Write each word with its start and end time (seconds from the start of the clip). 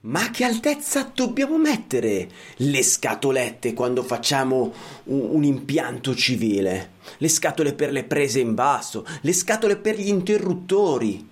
Ma 0.00 0.26
a 0.26 0.30
che 0.30 0.44
altezza 0.44 1.10
dobbiamo 1.12 1.58
mettere 1.58 2.28
le 2.58 2.82
scatolette 2.84 3.74
quando 3.74 4.04
facciamo 4.04 4.72
un, 5.04 5.28
un, 5.32 5.42
impianto 5.42 6.14
civile? 6.14 6.92
Le 7.16 7.28
scatole 7.28 7.72
per 7.72 7.90
le 7.90 8.04
prese 8.04 8.38
in 8.38 8.54
basso, 8.54 9.04
le 9.22 9.32
scatole 9.32 9.76
per 9.76 9.98
gli 9.98 10.06
interruttori. 10.06 11.28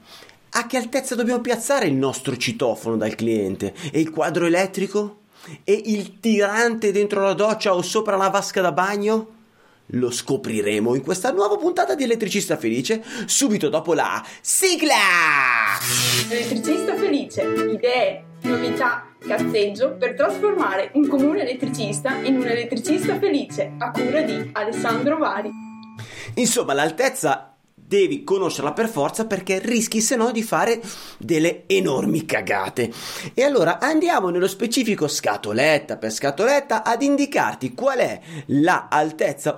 A 0.51 0.67
che 0.67 0.79
altezza 0.79 1.15
dobbiamo 1.15 1.41
piazzare 1.41 1.87
il 1.87 1.95
nostro 1.95 2.37
citofono 2.37 2.97
dal 2.97 3.15
cliente? 3.15 3.73
E 3.93 4.00
il 4.00 4.11
quadro 4.11 4.46
elettrico? 4.46 5.19
E 5.62 5.80
il 5.85 6.19
tirante 6.19 6.91
dentro 6.91 7.23
la 7.23 7.35
doccia 7.35 7.73
o 7.73 7.83
sopra 7.83 8.17
la 8.17 8.30
vasca 8.30 8.62
da 8.62 8.73
bagno? 8.73 9.35
Lo 9.91 10.11
scopriremo 10.11 10.96
in 10.96 11.03
questa 11.03 11.30
nuova 11.30 11.57
puntata 11.57 11.95
di 11.95 12.03
Elettricista 12.03 12.57
Felice, 12.57 13.05
subito 13.27 13.69
dopo 13.69 13.95
la 13.95 14.27
sigla! 14.41 15.79
Elettricista 16.29 16.96
Felice, 16.96 17.43
idee, 17.43 18.25
novità, 18.43 19.07
cazzeggio 19.18 19.93
per 19.93 20.14
trasformare 20.14 20.90
un 20.95 21.08
comune 21.08 21.43
elettricista 21.43 22.14
in 22.22 22.36
un 22.36 22.46
elettricista 22.46 23.18
felice, 23.18 23.72
a 23.79 23.90
cura 23.90 24.22
di 24.22 24.50
Alessandro 24.53 25.18
Vari. 25.18 25.50
Insomma, 26.35 26.75
l'altezza 26.75 27.57
devi 27.86 28.25
conoscerla 28.25 28.72
per 28.72 28.89
forza 28.89 29.26
perché 29.26 29.61
rischi 29.61 30.00
se 30.00 30.17
no 30.17 30.32
di 30.32 30.43
fare 30.43 30.81
delle 31.18 31.64
enormi 31.67 32.25
cagate. 32.25 32.91
E 33.33 33.45
allora 33.45 33.78
andiamo 33.78 34.31
nello 34.31 34.48
specifico 34.48 35.06
scatoletta 35.06 35.97
per 35.97 36.11
scatoletta 36.11 36.83
ad 36.83 37.03
indicarti 37.03 37.75
qual 37.75 37.98
è 37.98 38.20
la 38.47 38.89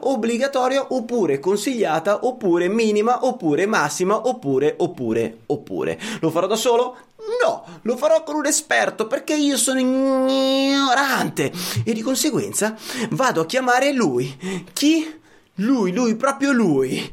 obbligatoria 0.00 0.88
oppure 0.90 1.38
consigliata 1.38 2.26
oppure 2.26 2.68
minima 2.68 3.24
oppure 3.24 3.66
massima 3.66 4.28
oppure 4.28 4.74
oppure 4.76 5.38
oppure. 5.46 5.98
Lo 6.20 6.30
farò 6.30 6.46
da 6.46 6.56
solo? 6.56 6.96
No, 7.42 7.64
lo 7.82 7.96
farò 7.96 8.22
con 8.22 8.36
un 8.36 8.46
esperto 8.46 9.06
perché 9.06 9.34
io 9.34 9.56
sono 9.56 9.80
ignorante 9.80 11.52
e 11.84 11.92
di 11.92 12.00
conseguenza 12.00 12.76
vado 13.10 13.40
a 13.40 13.46
chiamare 13.46 13.92
lui. 13.92 14.64
Chi? 14.72 15.20
Lui, 15.56 15.92
lui, 15.92 16.14
proprio 16.14 16.52
lui. 16.52 17.12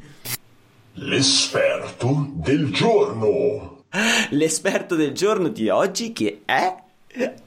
L'esperto 0.93 2.27
del 2.33 2.71
giorno. 2.71 3.83
L'esperto 4.29 4.95
del 4.95 5.13
giorno 5.13 5.47
di 5.47 5.69
oggi 5.69 6.13
che 6.13 6.41
è 6.45 6.75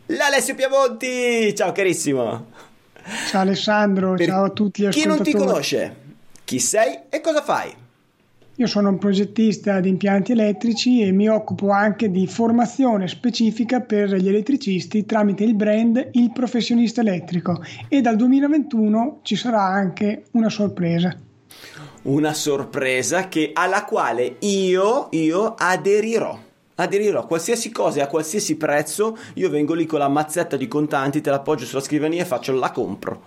l'Alessio 0.06 0.54
Piamonti. 0.54 1.54
Ciao 1.54 1.72
carissimo. 1.72 2.46
Ciao 3.28 3.40
Alessandro, 3.40 4.14
per 4.14 4.26
ciao 4.26 4.44
a 4.44 4.50
tutti 4.50 4.88
Chi 4.88 5.06
non 5.06 5.22
ti 5.22 5.32
conosce? 5.32 5.96
Chi 6.44 6.58
sei 6.58 6.98
e 7.08 7.20
cosa 7.20 7.42
fai? 7.42 7.86
Io 8.58 8.66
sono 8.66 8.88
un 8.88 8.98
progettista 8.98 9.78
di 9.78 9.88
impianti 9.88 10.32
elettrici 10.32 11.00
e 11.00 11.12
mi 11.12 11.28
occupo 11.28 11.70
anche 11.70 12.10
di 12.10 12.26
formazione 12.26 13.06
specifica 13.06 13.80
per 13.80 14.12
gli 14.16 14.26
elettricisti 14.26 15.06
tramite 15.06 15.44
il 15.44 15.54
brand 15.54 16.08
Il 16.10 16.32
Professionista 16.32 17.00
Elettrico 17.00 17.62
e 17.86 18.00
dal 18.00 18.16
2021 18.16 19.20
ci 19.22 19.36
sarà 19.36 19.62
anche 19.62 20.24
una 20.32 20.48
sorpresa 20.48 21.16
una 22.02 22.32
sorpresa 22.32 23.28
che, 23.28 23.50
alla 23.54 23.84
quale 23.84 24.36
io, 24.40 25.06
io 25.12 25.54
aderirò. 25.56 26.38
Aderirò 26.74 27.20
a 27.20 27.26
qualsiasi 27.26 27.70
cosa 27.70 27.98
e 27.98 28.02
a 28.02 28.06
qualsiasi 28.06 28.56
prezzo. 28.56 29.16
Io 29.34 29.50
vengo 29.50 29.74
lì 29.74 29.84
con 29.84 29.98
la 29.98 30.08
mazzetta 30.08 30.56
di 30.56 30.66
contanti, 30.66 31.20
te 31.20 31.30
la 31.30 31.36
appoggio 31.36 31.64
sulla 31.64 31.82
scrivania 31.82 32.22
e 32.22 32.26
faccio 32.26 32.52
la 32.54 32.70
compro. 32.70 33.22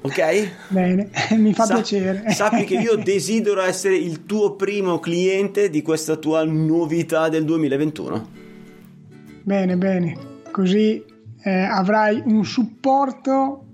Ok? 0.00 0.48
Bene, 0.68 1.10
mi 1.36 1.52
fa 1.52 1.64
Sa- 1.64 1.74
piacere. 1.74 2.30
Sappi 2.32 2.64
che 2.64 2.74
io 2.74 2.96
desidero 3.02 3.60
essere 3.60 3.96
il 3.96 4.24
tuo 4.24 4.56
primo 4.56 4.98
cliente 4.98 5.68
di 5.68 5.82
questa 5.82 6.16
tua 6.16 6.44
novità 6.44 7.28
del 7.28 7.44
2021. 7.44 8.28
Bene, 9.42 9.76
bene. 9.76 10.16
Così 10.50 11.04
eh, 11.42 11.50
avrai 11.50 12.22
un 12.24 12.44
supporto 12.44 13.66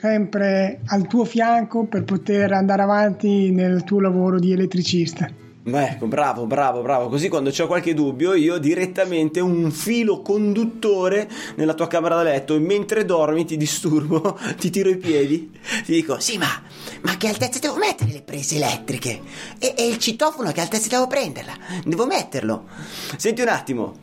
sempre 0.00 0.80
al 0.86 1.06
tuo 1.06 1.24
fianco 1.24 1.84
per 1.84 2.04
poter 2.04 2.52
andare 2.52 2.82
avanti 2.82 3.50
nel 3.50 3.84
tuo 3.84 4.00
lavoro 4.00 4.38
di 4.38 4.52
elettricista. 4.52 5.28
Ecco, 5.66 6.06
bravo, 6.06 6.44
bravo, 6.44 6.82
bravo. 6.82 7.08
Così 7.08 7.30
quando 7.30 7.50
ho 7.56 7.66
qualche 7.66 7.94
dubbio, 7.94 8.34
io 8.34 8.58
direttamente 8.58 9.40
un 9.40 9.70
filo 9.70 10.20
conduttore 10.20 11.26
nella 11.56 11.72
tua 11.72 11.86
camera 11.86 12.16
da 12.16 12.22
letto 12.22 12.54
e 12.54 12.58
mentre 12.58 13.06
dormi 13.06 13.46
ti 13.46 13.56
disturbo, 13.56 14.38
ti 14.60 14.68
tiro 14.68 14.90
i 14.90 14.98
piedi, 14.98 15.50
ti 15.84 15.92
dico: 15.92 16.20
Sì, 16.20 16.36
ma, 16.36 16.48
ma 17.00 17.16
che 17.16 17.28
altezza 17.28 17.60
devo 17.60 17.76
mettere 17.76 18.12
le 18.12 18.20
prese 18.20 18.56
elettriche? 18.56 19.22
E, 19.58 19.74
e 19.74 19.88
il 19.88 19.96
citofono, 19.96 20.50
a 20.50 20.52
che 20.52 20.60
altezza 20.60 20.88
devo 20.88 21.06
prenderla? 21.06 21.56
Devo 21.82 22.04
metterlo. 22.04 22.66
Senti 23.16 23.40
un 23.40 23.48
attimo, 23.48 23.94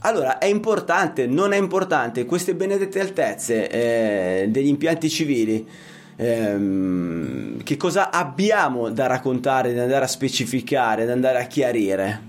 allora, 0.00 0.38
è 0.38 0.46
importante, 0.46 1.26
non 1.26 1.52
è 1.52 1.56
importante, 1.56 2.24
queste 2.24 2.54
benedette 2.54 3.00
altezze 3.00 3.68
eh, 3.68 4.48
degli 4.48 4.66
impianti 4.66 5.08
civili, 5.08 5.66
ehm, 6.18 7.62
che 7.62 7.76
cosa 7.76 8.10
abbiamo 8.10 8.90
da 8.90 9.06
raccontare, 9.06 9.72
da 9.72 9.82
andare 9.82 10.04
a 10.04 10.08
specificare, 10.08 11.04
da 11.04 11.12
andare 11.12 11.38
a 11.38 11.44
chiarire? 11.44 12.26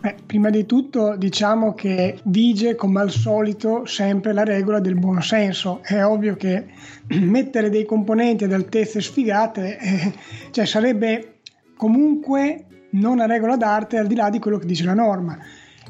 Beh, 0.00 0.16
prima 0.24 0.48
di 0.48 0.64
tutto 0.64 1.14
diciamo 1.16 1.74
che 1.74 2.20
vige 2.24 2.74
come 2.74 3.00
al 3.00 3.10
solito 3.10 3.84
sempre 3.84 4.32
la 4.32 4.44
regola 4.44 4.80
del 4.80 4.98
buon 4.98 5.22
senso. 5.22 5.80
È 5.82 6.02
ovvio 6.02 6.36
che 6.36 6.66
mettere 7.20 7.70
dei 7.70 7.84
componenti 7.84 8.44
ad 8.44 8.52
altezze 8.52 9.00
sfigate 9.00 9.78
eh, 9.78 10.12
cioè 10.50 10.64
sarebbe 10.64 11.40
comunque 11.76 12.64
non 12.92 13.12
una 13.12 13.26
regola 13.26 13.56
d'arte 13.56 13.98
al 13.98 14.06
di 14.06 14.14
là 14.14 14.30
di 14.30 14.38
quello 14.38 14.58
che 14.58 14.66
dice 14.66 14.84
la 14.84 14.94
norma. 14.94 15.38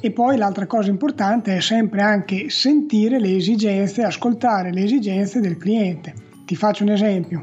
E 0.01 0.11
poi 0.13 0.37
l'altra 0.37 0.67
cosa 0.67 0.91
importante 0.91 1.57
è 1.57 1.61
sempre 1.61 2.03
anche 2.03 2.51
sentire 2.51 3.21
le 3.21 3.37
esigenze, 3.37 4.03
ascoltare 4.03 4.73
le 4.73 4.85
esigenze 4.85 5.41
del 5.41 5.57
cliente. 5.57 6.30
Ti 6.51 6.57
faccio 6.57 6.83
un 6.83 6.91
esempio. 6.91 7.43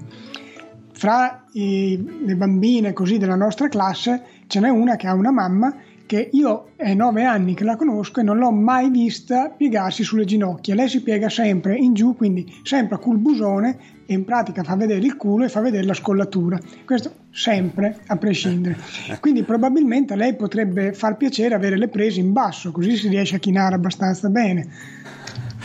Fra 0.92 1.46
i, 1.54 2.26
le 2.26 2.36
bambine 2.36 2.92
così 2.92 3.18
della 3.18 3.38
nostra 3.38 3.70
classe 3.70 4.22
ce 4.48 4.60
n'è 4.60 4.68
una 4.68 4.98
che 4.98 5.08
ha 5.08 5.14
una 5.14 5.32
mamma 5.32 5.74
che 6.06 6.30
io 6.34 6.72
è 6.76 6.94
nove 6.94 7.24
anni 7.24 7.54
che 7.54 7.64
la 7.64 7.78
conosco 7.78 8.20
e 8.20 8.24
non 8.24 8.38
l'ho 8.38 8.52
mai 8.52 8.90
vista 8.90 9.48
piegarsi 9.48 10.04
sulle 10.04 10.26
ginocchia. 10.26 10.76
Lei 10.76 10.90
si 10.90 11.02
piega 11.04 11.30
sempre 11.30 11.78
in 11.78 11.94
giù, 11.94 12.18
quindi 12.18 12.54
sempre 12.64 12.96
a 12.96 12.98
culbusone 12.98 13.78
e 14.06 14.14
in 14.14 14.26
pratica 14.26 14.62
fa 14.64 14.76
vedere 14.76 15.06
il 15.06 15.16
culo 15.16 15.46
e 15.46 15.50
fa 15.50 15.62
vedere 15.62 15.86
la 15.86 15.94
scollatura. 15.94 16.60
Questo 16.84 17.14
sempre, 17.32 18.00
a 18.08 18.18
prescindere. 18.18 18.76
Quindi 19.22 19.44
probabilmente 19.44 20.16
a 20.16 20.18
lei 20.18 20.36
potrebbe 20.36 20.92
far 20.92 21.16
piacere 21.16 21.56
avere 21.56 21.78
le 21.78 21.88
prese 21.88 22.20
in 22.20 22.34
basso, 22.34 22.74
così 22.74 22.98
si 22.98 23.08
riesce 23.08 23.38
a 23.38 23.40
chinare 23.40 23.76
abbastanza 23.76 24.28
bene. 24.28 24.68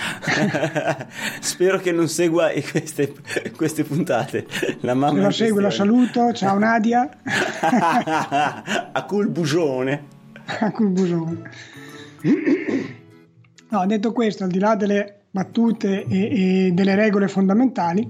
Spero 1.40 1.78
che 1.78 1.92
non 1.92 2.08
segua 2.08 2.50
queste, 2.70 3.14
queste 3.56 3.84
puntate. 3.84 4.46
La 4.80 4.94
mamma 4.94 5.14
Se 5.14 5.20
la 5.20 5.30
segue, 5.30 5.62
la 5.62 5.70
saluto. 5.70 6.32
Ciao 6.32 6.58
Nadia. 6.58 7.08
a 8.92 9.04
culbusone. 9.04 10.04
a 10.60 10.70
culbusone. 10.70 11.50
No, 13.68 13.86
detto 13.86 14.12
questo, 14.12 14.44
al 14.44 14.50
di 14.50 14.58
là 14.58 14.74
delle 14.74 15.22
battute 15.30 16.04
e, 16.04 16.66
e 16.66 16.72
delle 16.72 16.94
regole 16.94 17.26
fondamentali, 17.26 18.06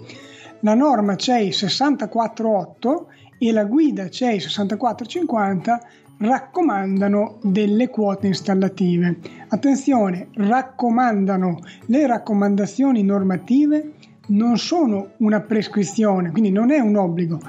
la 0.60 0.75
norma 0.75 1.16
CEI 1.16 1.52
648 1.52 3.08
e 3.38 3.52
la 3.52 3.64
guida 3.64 4.08
CEI 4.08 4.41
6450 4.41 5.81
raccomandano 6.22 7.38
delle 7.42 7.88
quote 7.88 8.28
installative. 8.28 9.18
Attenzione, 9.48 10.28
raccomandano, 10.34 11.58
le 11.86 12.06
raccomandazioni 12.06 13.02
normative 13.02 13.92
non 14.28 14.56
sono 14.56 15.10
una 15.18 15.40
prescrizione, 15.40 16.30
quindi 16.30 16.50
non 16.50 16.70
è 16.70 16.78
un 16.78 16.96
obbligo. 16.96 17.40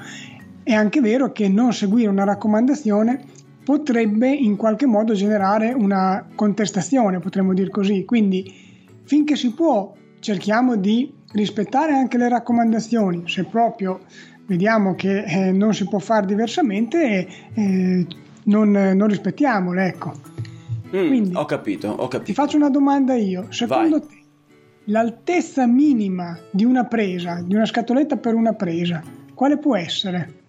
È 0.62 0.72
anche 0.72 1.00
vero 1.00 1.30
che 1.32 1.48
non 1.48 1.72
seguire 1.72 2.08
una 2.08 2.24
raccomandazione 2.24 3.22
potrebbe 3.64 4.28
in 4.28 4.56
qualche 4.56 4.86
modo 4.86 5.14
generare 5.14 5.72
una 5.72 6.26
contestazione, 6.34 7.20
potremmo 7.20 7.54
dire 7.54 7.70
così. 7.70 8.04
Quindi 8.04 8.52
finché 9.04 9.36
si 9.36 9.52
può 9.52 9.94
cerchiamo 10.18 10.76
di 10.76 11.12
rispettare 11.32 11.92
anche 11.92 12.18
le 12.18 12.28
raccomandazioni, 12.28 13.24
se 13.26 13.44
proprio 13.44 14.00
vediamo 14.46 14.94
che 14.94 15.24
eh, 15.24 15.52
non 15.52 15.74
si 15.74 15.86
può 15.86 15.98
fare 15.98 16.26
diversamente, 16.26 17.26
eh, 17.54 18.06
non, 18.44 18.70
non, 18.70 19.06
rispettiamole. 19.06 19.86
Ecco. 19.86 20.12
Mm, 20.94 21.06
Quindi, 21.08 21.34
ho 21.34 21.44
capito, 21.44 21.88
ho 21.88 22.08
capito. 22.08 22.24
Ti 22.24 22.34
faccio 22.34 22.56
una 22.56 22.70
domanda 22.70 23.14
io. 23.14 23.46
Secondo 23.50 23.98
Vai. 23.98 24.08
te 24.08 24.22
l'altezza 24.84 25.66
minima 25.66 26.38
di 26.50 26.64
una 26.64 26.84
presa, 26.84 27.42
di 27.42 27.54
una 27.54 27.66
scatoletta 27.66 28.16
per 28.16 28.34
una 28.34 28.52
presa, 28.54 29.02
quale 29.34 29.56
può 29.58 29.76
essere? 29.76 30.42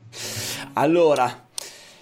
Allora, 0.73 1.47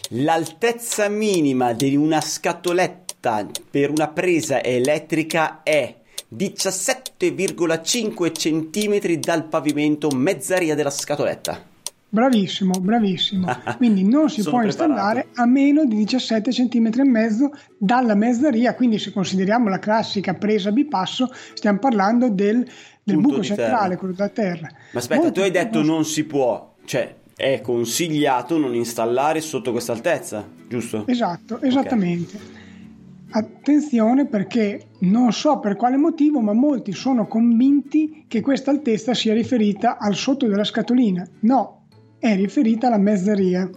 l'altezza 0.09 1.09
minima 1.09 1.73
di 1.73 1.95
una 1.95 2.21
scatoletta 2.21 3.45
per 3.69 3.91
una 3.91 4.07
presa 4.09 4.63
elettrica 4.63 5.61
è 5.63 5.95
17,5 6.35 8.31
cm 8.31 8.99
dal 9.19 9.45
pavimento, 9.45 10.09
mezzaria 10.09 10.73
della 10.75 10.89
scatoletta. 10.89 11.71
Bravissimo, 12.13 12.73
bravissimo. 12.79 13.47
Quindi 13.77 14.03
non 14.03 14.29
si 14.29 14.43
può 14.43 14.61
installare 14.61 15.29
a 15.33 15.47
meno 15.47 15.83
di 15.83 15.95
17 15.95 16.51
cm 16.51 16.91
e 16.99 17.03
mezzo 17.03 17.49
dalla 17.75 18.13
mezzaria, 18.13 18.75
quindi 18.75 18.99
se 18.99 19.11
consideriamo 19.11 19.67
la 19.67 19.79
classica 19.79 20.35
presa 20.35 20.71
bipasso, 20.71 21.27
stiamo 21.55 21.79
parlando 21.79 22.29
del, 22.29 22.63
del 23.03 23.17
buco 23.17 23.41
centrale, 23.41 23.97
quello 23.97 24.13
da 24.13 24.29
terra. 24.29 24.69
Ma 24.91 24.99
aspetta, 24.99 25.21
Molti 25.21 25.39
tu 25.39 25.43
hai 25.43 25.49
detto 25.49 25.79
non... 25.79 25.87
non 25.87 26.05
si 26.05 26.23
può, 26.25 26.75
cioè 26.85 27.15
è 27.35 27.61
consigliato 27.61 28.59
non 28.59 28.75
installare 28.75 29.41
sotto 29.41 29.71
questa 29.71 29.93
altezza, 29.93 30.47
giusto? 30.67 31.05
Esatto, 31.07 31.61
esattamente. 31.61 32.35
Okay. 32.35 32.61
Attenzione 33.35 34.27
perché 34.27 34.89
non 34.99 35.33
so 35.33 35.57
per 35.57 35.75
quale 35.75 35.97
motivo, 35.97 36.41
ma 36.41 36.53
molti 36.53 36.91
sono 36.91 37.25
convinti 37.25 38.25
che 38.27 38.41
questa 38.41 38.69
altezza 38.69 39.15
sia 39.15 39.33
riferita 39.33 39.97
al 39.97 40.13
sotto 40.13 40.45
della 40.45 40.63
scatolina. 40.63 41.27
No, 41.39 41.82
è 42.23 42.37
riferita 42.37 42.87
alla 42.87 42.97
mezzeria. 42.97 43.69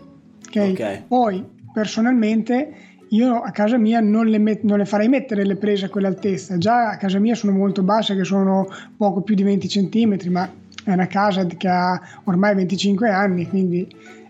Okay? 0.46 0.70
okay. 0.70 1.02
Poi, 1.08 1.44
personalmente, 1.72 2.72
io 3.08 3.40
a 3.40 3.50
casa 3.50 3.76
mia 3.76 3.98
non 3.98 4.26
le, 4.26 4.38
met- 4.38 4.62
non 4.62 4.78
le, 4.78 4.84
farei 4.84 5.08
mettere 5.08 5.44
le 5.44 5.56
prese 5.56 5.86
a 5.86 5.88
quell'altezza. 5.88 6.56
Già 6.56 6.90
a 6.90 6.96
casa 6.96 7.18
mia 7.18 7.34
sono 7.34 7.50
molto 7.50 7.82
basse, 7.82 8.14
che 8.14 8.22
sono 8.22 8.68
poco 8.96 9.22
più 9.22 9.34
di 9.34 9.42
20 9.42 9.66
cm, 9.66 10.30
ma 10.30 10.48
è 10.84 10.92
una 10.92 11.08
casa 11.08 11.44
che 11.44 11.66
ha 11.66 12.00
ormai 12.22 12.54
25 12.54 13.10
anni, 13.10 13.48
quindi 13.48 13.84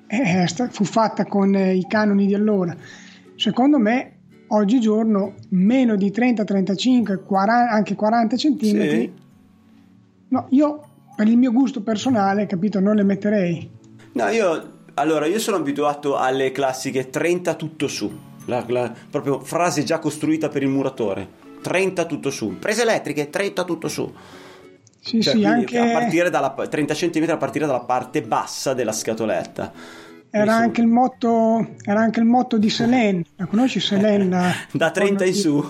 è, 0.06 0.46
fu 0.70 0.84
fatta 0.84 1.26
con 1.26 1.54
i 1.54 1.84
canoni 1.86 2.24
di 2.24 2.34
allora. 2.34 2.74
Secondo 3.34 3.78
me, 3.78 4.12
oggigiorno, 4.46 5.34
meno 5.50 5.94
di 5.94 6.10
30, 6.10 6.42
35, 6.42 7.18
40, 7.18 7.70
anche 7.70 7.94
40 7.94 8.36
cm, 8.36 8.58
sì. 8.60 9.12
no, 10.28 10.46
io 10.48 10.80
per 11.14 11.28
il 11.28 11.36
mio 11.36 11.52
gusto 11.52 11.82
personale, 11.82 12.46
capito, 12.46 12.80
non 12.80 12.96
le 12.96 13.02
metterei. 13.02 13.74
No, 14.16 14.28
io 14.28 14.72
allora 14.94 15.26
io 15.26 15.38
sono 15.38 15.58
abituato 15.58 16.16
alle 16.16 16.50
classiche 16.50 17.10
30 17.10 17.54
tutto 17.54 17.86
su. 17.86 18.10
La, 18.46 18.64
la, 18.68 18.90
proprio 19.10 19.40
frase 19.40 19.84
già 19.84 19.98
costruita 19.98 20.48
per 20.48 20.62
il 20.62 20.70
muratore. 20.70 21.44
30 21.60 22.06
tutto 22.06 22.30
su. 22.30 22.58
Prese 22.58 22.80
elettriche, 22.80 23.28
30 23.28 23.64
tutto 23.64 23.88
su. 23.88 24.10
Sì, 24.98 25.20
cioè, 25.20 25.34
sì, 25.34 25.44
anche... 25.44 25.78
a 25.78 25.92
partire 25.92 26.30
dalla 26.30 26.50
30 26.50 26.94
cm 26.94 27.26
a 27.28 27.36
partire 27.36 27.66
dalla 27.66 27.80
parte 27.80 28.22
bassa 28.22 28.72
della 28.72 28.92
scatoletta. 28.92 29.72
Era 30.30 30.54
anche, 30.54 30.84
motto, 30.84 31.74
era 31.82 32.00
anche, 32.00 32.20
il 32.20 32.26
motto, 32.26 32.56
di 32.56 32.70
Selene. 32.70 33.22
La 33.36 33.44
conosci 33.44 33.80
Selene? 33.80 34.28
La... 34.28 34.50
da 34.72 34.90
30 34.92 35.24
in 35.26 35.34
su. 35.34 35.62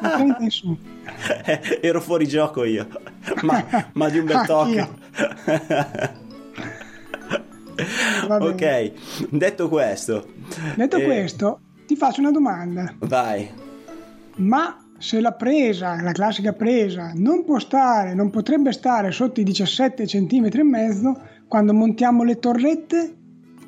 Da 0.00 0.10
30 0.14 0.42
in 0.42 0.50
su. 0.50 0.76
Ero 1.82 2.00
fuori 2.00 2.28
gioco 2.28 2.62
io. 2.62 2.86
Ma, 3.42 3.90
ma 3.94 4.08
di 4.08 4.18
un 4.18 4.24
bel 4.24 4.42
tocco. 4.46 4.88
Ok, 8.28 8.92
detto 9.30 9.68
questo. 9.68 10.26
Detto 10.74 10.96
eh... 10.96 11.04
questo, 11.04 11.60
ti 11.86 11.96
faccio 11.96 12.20
una 12.20 12.30
domanda. 12.30 12.94
Vai. 12.98 13.48
Ma 14.36 14.76
se 14.98 15.20
la 15.20 15.32
presa, 15.32 16.00
la 16.02 16.12
classica 16.12 16.52
presa, 16.52 17.12
non 17.14 17.44
può 17.44 17.58
stare, 17.58 18.14
non 18.14 18.30
potrebbe 18.30 18.72
stare 18.72 19.12
sotto 19.12 19.40
i 19.40 19.44
17 19.44 20.04
cm 20.04 20.48
e 20.52 20.62
mezzo, 20.64 21.20
quando 21.46 21.72
montiamo 21.72 22.24
le 22.24 22.38
torrette, 22.38 23.16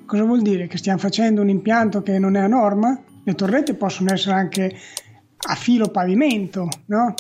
cosa 0.07 0.25
vuol 0.25 0.43
dire? 0.43 0.67
Che 0.67 0.77
stiamo 0.77 0.99
facendo 0.99 1.41
un 1.41 1.49
impianto 1.49 2.03
che 2.03 2.19
non 2.19 2.37
è 2.37 2.41
a 2.41 2.49
norma? 2.49 3.01
Le 3.23 3.35
torrette 3.35 3.75
possono 3.75 4.13
essere 4.13 4.35
anche 4.35 4.77
a 5.49 5.55
filo 5.55 5.89
pavimento, 5.89 6.69
no? 6.87 7.15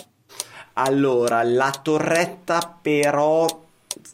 Allora, 0.74 1.42
la 1.42 1.72
torretta 1.82 2.78
però 2.80 3.46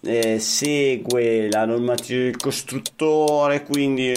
eh, 0.03 0.39
segue 0.39 1.51
la 1.51 1.65
normativa 1.65 2.23
del 2.25 2.37
costruttore, 2.37 3.63
quindi, 3.63 4.13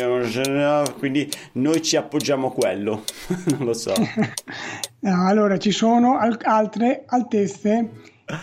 quindi 0.97 1.29
noi 1.53 1.81
ci 1.81 1.95
appoggiamo 1.95 2.47
a 2.47 2.51
quello, 2.51 3.03
non 3.57 3.65
lo 3.65 3.73
so. 3.73 3.93
no, 4.99 5.27
allora 5.27 5.57
ci 5.57 5.71
sono 5.71 6.17
al- 6.17 6.39
altre 6.41 7.03
altezze 7.05 7.89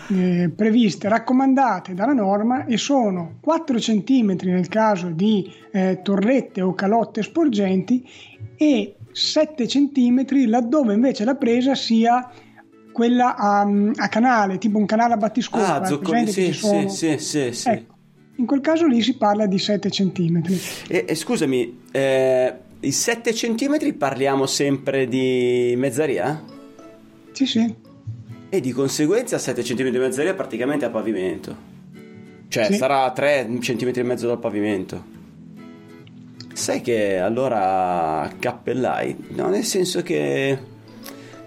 eh, 0.09 0.51
previste, 0.53 1.07
raccomandate 1.07 1.93
dalla 1.93 2.13
norma 2.13 2.65
e 2.65 2.77
sono 2.77 3.37
4 3.39 3.77
cm 3.77 4.35
nel 4.43 4.67
caso 4.67 5.09
di 5.09 5.49
eh, 5.71 6.01
torrette 6.03 6.61
o 6.61 6.73
calotte 6.73 7.23
sporgenti 7.23 8.05
e 8.57 8.95
7 9.11 9.65
cm 9.65 10.25
laddove 10.47 10.93
invece 10.93 11.23
la 11.23 11.35
presa 11.35 11.73
sia 11.73 12.29
quella 12.97 13.35
a, 13.35 13.61
a, 13.95 14.07
canale, 14.09 14.57
tipo 14.57 14.79
un 14.79 14.87
canale 14.87 15.13
a 15.13 15.17
battiscopio. 15.17 15.65
Ah, 15.67 15.85
zoccoli, 15.85 16.25
sì, 16.25 16.51
sono... 16.51 16.89
sì, 16.89 17.19
sì, 17.19 17.51
sì, 17.51 17.69
ecco, 17.69 17.93
in 18.37 18.47
quel 18.47 18.59
caso 18.59 18.87
lì 18.87 19.03
si 19.03 19.15
parla 19.17 19.45
di 19.45 19.59
7 19.59 19.87
cm. 19.87 20.41
E, 20.87 21.05
e 21.07 21.13
scusami, 21.13 21.81
eh, 21.91 22.53
i 22.79 22.91
7 22.91 23.33
cm 23.33 23.93
parliamo 23.95 24.47
sempre 24.47 25.07
di 25.07 25.75
mezzaria? 25.77 26.43
Sì, 27.33 27.45
sì. 27.45 27.75
E 28.49 28.59
di 28.59 28.71
conseguenza 28.71 29.37
7 29.37 29.61
cm 29.61 29.89
di 29.89 29.99
mezzaria 29.99 30.33
praticamente 30.33 30.85
a 30.85 30.89
pavimento. 30.89 31.55
Cioè 32.47 32.65
sì. 32.65 32.77
sarà 32.77 33.11
3 33.11 33.57
cm 33.59 33.91
e 33.93 34.03
mezzo 34.03 34.25
dal 34.25 34.39
pavimento. 34.39 35.15
Sai 36.51 36.81
che 36.81 37.19
allora 37.19 38.27
cappellai, 38.39 39.15
no, 39.35 39.49
nel 39.49 39.65
senso 39.65 40.01
che 40.01 40.57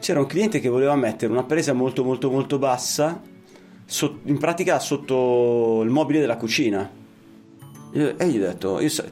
c'era 0.01 0.19
un 0.19 0.27
cliente 0.27 0.59
che 0.59 0.69
voleva 0.69 0.97
mettere 0.97 1.31
una 1.31 1.45
presa 1.45 1.73
molto 1.73 2.03
molto 2.03 2.31
molto 2.31 2.59
bassa 2.59 3.21
so, 3.85 4.19
in 4.25 4.39
pratica 4.39 4.79
sotto 4.79 5.83
il 5.85 5.91
mobile 5.91 6.21
della 6.21 6.37
cucina. 6.37 6.91
E 7.93 8.29
gli 8.29 8.37
ho 8.37 8.41
detto 8.41 8.81
io 8.81 8.89
so, 8.89 9.05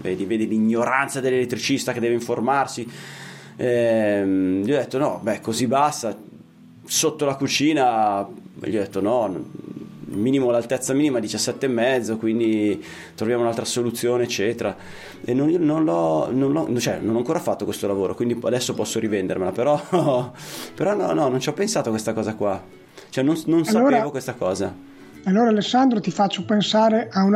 vedi, 0.00 0.24
vedi 0.24 0.48
l'ignoranza 0.48 1.20
dell'elettricista 1.20 1.92
che 1.92 2.00
deve 2.00 2.14
informarsi. 2.14 2.86
Ehm, 3.56 4.62
gli 4.62 4.72
ho 4.72 4.76
detto 4.76 4.98
no 4.98 5.20
beh 5.22 5.40
così 5.40 5.66
bassa 5.66 6.16
sotto 6.84 7.24
la 7.24 7.36
cucina. 7.36 8.26
Gli 8.62 8.76
ho 8.76 8.80
detto 8.80 9.00
no 9.00 9.44
minimo 10.10 10.50
l'altezza 10.50 10.92
minima 10.92 11.18
è 11.18 11.22
17,5 11.22 12.16
quindi 12.16 12.82
troviamo 13.14 13.42
un'altra 13.42 13.64
soluzione 13.64 14.24
eccetera. 14.24 14.76
E 15.24 15.34
non, 15.34 15.50
non, 15.50 15.84
l'ho, 15.84 16.30
non, 16.30 16.52
l'ho, 16.52 16.80
cioè, 16.80 16.98
non 17.00 17.14
ho 17.14 17.18
ancora 17.18 17.38
fatto 17.38 17.64
questo 17.64 17.86
lavoro 17.86 18.14
quindi 18.14 18.38
adesso 18.42 18.74
posso 18.74 18.98
rivendermela 18.98 19.52
però, 19.52 19.80
però 20.74 20.94
no 20.94 21.12
no 21.12 21.28
non 21.28 21.40
ci 21.40 21.48
ho 21.48 21.52
pensato 21.52 21.88
a 21.88 21.92
questa 21.92 22.12
cosa 22.12 22.34
qua. 22.34 22.62
Cioè 23.08 23.24
non, 23.24 23.40
non 23.46 23.62
allora, 23.66 23.90
sapevo 23.90 24.10
questa 24.10 24.34
cosa 24.34 24.88
allora 25.24 25.50
Alessandro 25.50 26.00
ti 26.00 26.10
faccio 26.10 26.44
pensare 26.44 27.08
a, 27.10 27.20
a, 27.20 27.24
un 27.24 27.34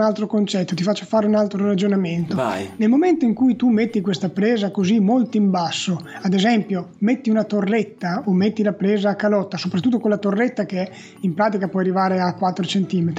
altro 0.00 0.26
concetto, 0.26 0.74
ti 0.74 0.82
faccio 0.82 1.06
fare 1.06 1.26
un 1.26 1.34
altro 1.34 1.64
ragionamento. 1.64 2.34
Vai. 2.34 2.70
Nel 2.76 2.88
momento 2.88 3.24
in 3.24 3.34
cui 3.34 3.56
tu 3.56 3.68
metti 3.68 4.00
questa 4.00 4.28
presa 4.28 4.70
così 4.70 5.00
molto 5.00 5.36
in 5.36 5.50
basso, 5.50 5.98
ad 6.20 6.34
esempio 6.34 6.90
metti 6.98 7.30
una 7.30 7.44
torretta 7.44 8.22
o 8.26 8.32
metti 8.32 8.62
la 8.62 8.74
presa 8.74 9.10
a 9.10 9.14
calotta, 9.14 9.56
soprattutto 9.56 9.98
con 9.98 10.10
la 10.10 10.18
torretta 10.18 10.66
che 10.66 10.90
in 11.20 11.34
pratica 11.34 11.68
può 11.68 11.80
arrivare 11.80 12.20
a 12.20 12.34
4 12.34 12.64
cm, 12.64 13.12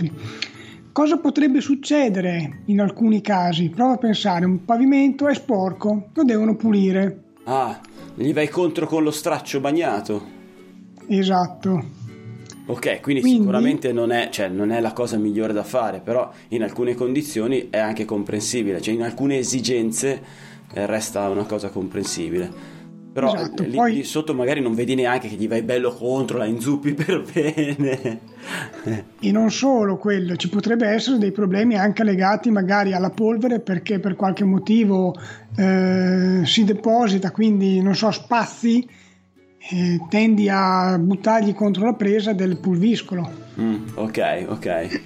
cosa 0.91 1.17
potrebbe 1.17 1.59
succedere 1.59 2.61
in 2.65 2.79
alcuni 2.79 3.21
casi? 3.21 3.69
Prova 3.69 3.93
a 3.93 3.97
pensare, 3.97 4.45
un 4.45 4.63
pavimento 4.63 5.27
è 5.27 5.33
sporco, 5.33 6.09
lo 6.13 6.23
devono 6.23 6.55
pulire. 6.55 7.23
Ah, 7.45 7.79
gli 8.13 8.33
vai 8.33 8.49
contro 8.49 8.85
con 8.85 9.03
lo 9.03 9.11
straccio 9.11 9.59
bagnato. 9.59 10.35
Esatto. 11.07 11.96
Ok, 12.69 12.99
quindi, 12.99 13.21
quindi 13.21 13.39
sicuramente 13.39 13.93
non 13.93 14.11
è, 14.11 14.27
cioè, 14.29 14.49
non 14.49 14.71
è, 14.71 14.81
la 14.81 14.91
cosa 14.91 15.17
migliore 15.17 15.53
da 15.53 15.63
fare, 15.63 16.01
però 16.01 16.29
in 16.49 16.63
alcune 16.63 16.95
condizioni 16.95 17.69
è 17.69 17.77
anche 17.77 18.03
comprensibile, 18.03 18.81
cioè 18.81 18.93
in 18.93 19.03
alcune 19.03 19.37
esigenze 19.37 20.21
eh, 20.73 20.85
resta 20.85 21.29
una 21.29 21.45
cosa 21.45 21.69
comprensibile. 21.69 22.75
Però 23.13 23.33
esatto, 23.33 23.63
lì, 23.63 23.75
poi... 23.75 23.93
lì, 23.93 24.03
sotto 24.03 24.33
magari 24.35 24.59
non 24.59 24.75
vedi 24.75 24.95
neanche 24.95 25.29
che 25.29 25.35
gli 25.35 25.47
vai 25.47 25.63
bello 25.63 25.91
contro, 25.91 26.37
la 26.37 26.45
inzuppi 26.45 26.93
per 26.93 27.23
bene. 27.23 28.19
e 29.19 29.31
non 29.31 29.49
solo 29.49 29.97
quello, 29.97 30.35
ci 30.35 30.49
potrebbe 30.49 30.87
essere 30.87 31.17
dei 31.17 31.31
problemi 31.31 31.75
anche 31.75 32.03
legati 32.03 32.51
magari 32.51 32.93
alla 32.93 33.09
polvere 33.09 33.61
perché 33.61 33.99
per 33.99 34.15
qualche 34.15 34.43
motivo 34.43 35.15
eh, 35.55 36.41
si 36.43 36.65
deposita, 36.65 37.31
quindi 37.31 37.81
non 37.81 37.95
so, 37.95 38.11
spazi 38.11 38.85
eh, 39.57 39.99
tendi 40.09 40.49
a 40.49 40.97
buttargli 40.99 41.53
contro 41.53 41.85
la 41.85 41.93
presa 41.93 42.33
del 42.33 42.57
pulviscolo. 42.57 43.29
Mm, 43.59 43.85
ok, 43.95 44.45
ok. 44.47 45.01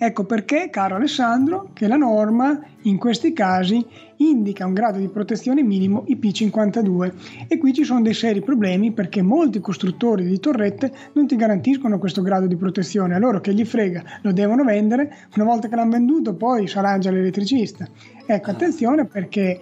Ecco 0.00 0.24
perché, 0.24 0.70
caro 0.70 0.94
Alessandro, 0.94 1.70
che 1.72 1.88
la 1.88 1.96
norma 1.96 2.56
in 2.82 2.98
questi 2.98 3.32
casi 3.32 3.84
indica 4.18 4.64
un 4.64 4.72
grado 4.72 4.98
di 4.98 5.08
protezione 5.08 5.64
minimo 5.64 6.04
IP52 6.08 7.46
e 7.48 7.58
qui 7.58 7.72
ci 7.72 7.82
sono 7.82 8.00
dei 8.00 8.14
seri 8.14 8.40
problemi 8.40 8.92
perché 8.92 9.22
molti 9.22 9.58
costruttori 9.58 10.24
di 10.24 10.38
torrette 10.38 10.92
non 11.14 11.26
ti 11.26 11.34
garantiscono 11.34 11.98
questo 11.98 12.22
grado 12.22 12.46
di 12.46 12.54
protezione, 12.54 13.16
a 13.16 13.18
loro 13.18 13.40
che 13.40 13.52
gli 13.52 13.64
frega, 13.64 14.20
lo 14.22 14.32
devono 14.32 14.62
vendere, 14.62 15.26
una 15.34 15.44
volta 15.44 15.66
che 15.66 15.74
l'hanno 15.74 15.90
venduto 15.90 16.32
poi 16.34 16.68
si 16.68 16.78
arrangia 16.78 17.10
l'elettricista. 17.10 17.88
Ecco, 18.24 18.50
attenzione 18.50 19.04
perché 19.04 19.58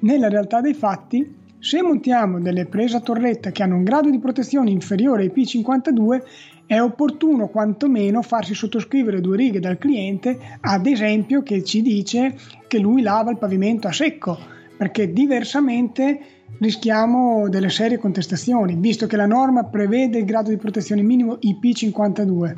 nella 0.00 0.28
realtà 0.28 0.60
dei 0.60 0.74
fatti 0.74 1.38
se 1.60 1.82
montiamo 1.82 2.40
delle 2.40 2.64
prese 2.64 2.96
a 2.96 3.00
torretta 3.00 3.50
che 3.50 3.62
hanno 3.62 3.76
un 3.76 3.84
grado 3.84 4.10
di 4.10 4.18
protezione 4.18 4.70
inferiore 4.70 5.22
ai 5.22 5.32
P52, 5.34 6.22
è 6.66 6.80
opportuno 6.80 7.48
quantomeno 7.48 8.22
farsi 8.22 8.54
sottoscrivere 8.54 9.20
due 9.20 9.36
righe 9.36 9.60
dal 9.60 9.76
cliente, 9.76 10.38
ad 10.60 10.86
esempio 10.86 11.42
che 11.42 11.62
ci 11.62 11.82
dice 11.82 12.34
che 12.66 12.78
lui 12.78 13.02
lava 13.02 13.30
il 13.30 13.38
pavimento 13.38 13.88
a 13.88 13.92
secco, 13.92 14.38
perché 14.76 15.12
diversamente 15.12 16.20
rischiamo 16.58 17.48
delle 17.48 17.68
serie 17.68 17.98
contestazioni, 17.98 18.76
visto 18.78 19.06
che 19.06 19.16
la 19.16 19.26
norma 19.26 19.64
prevede 19.64 20.18
il 20.18 20.24
grado 20.24 20.50
di 20.50 20.56
protezione 20.56 21.02
minimo 21.02 21.38
IP52. 21.42 22.54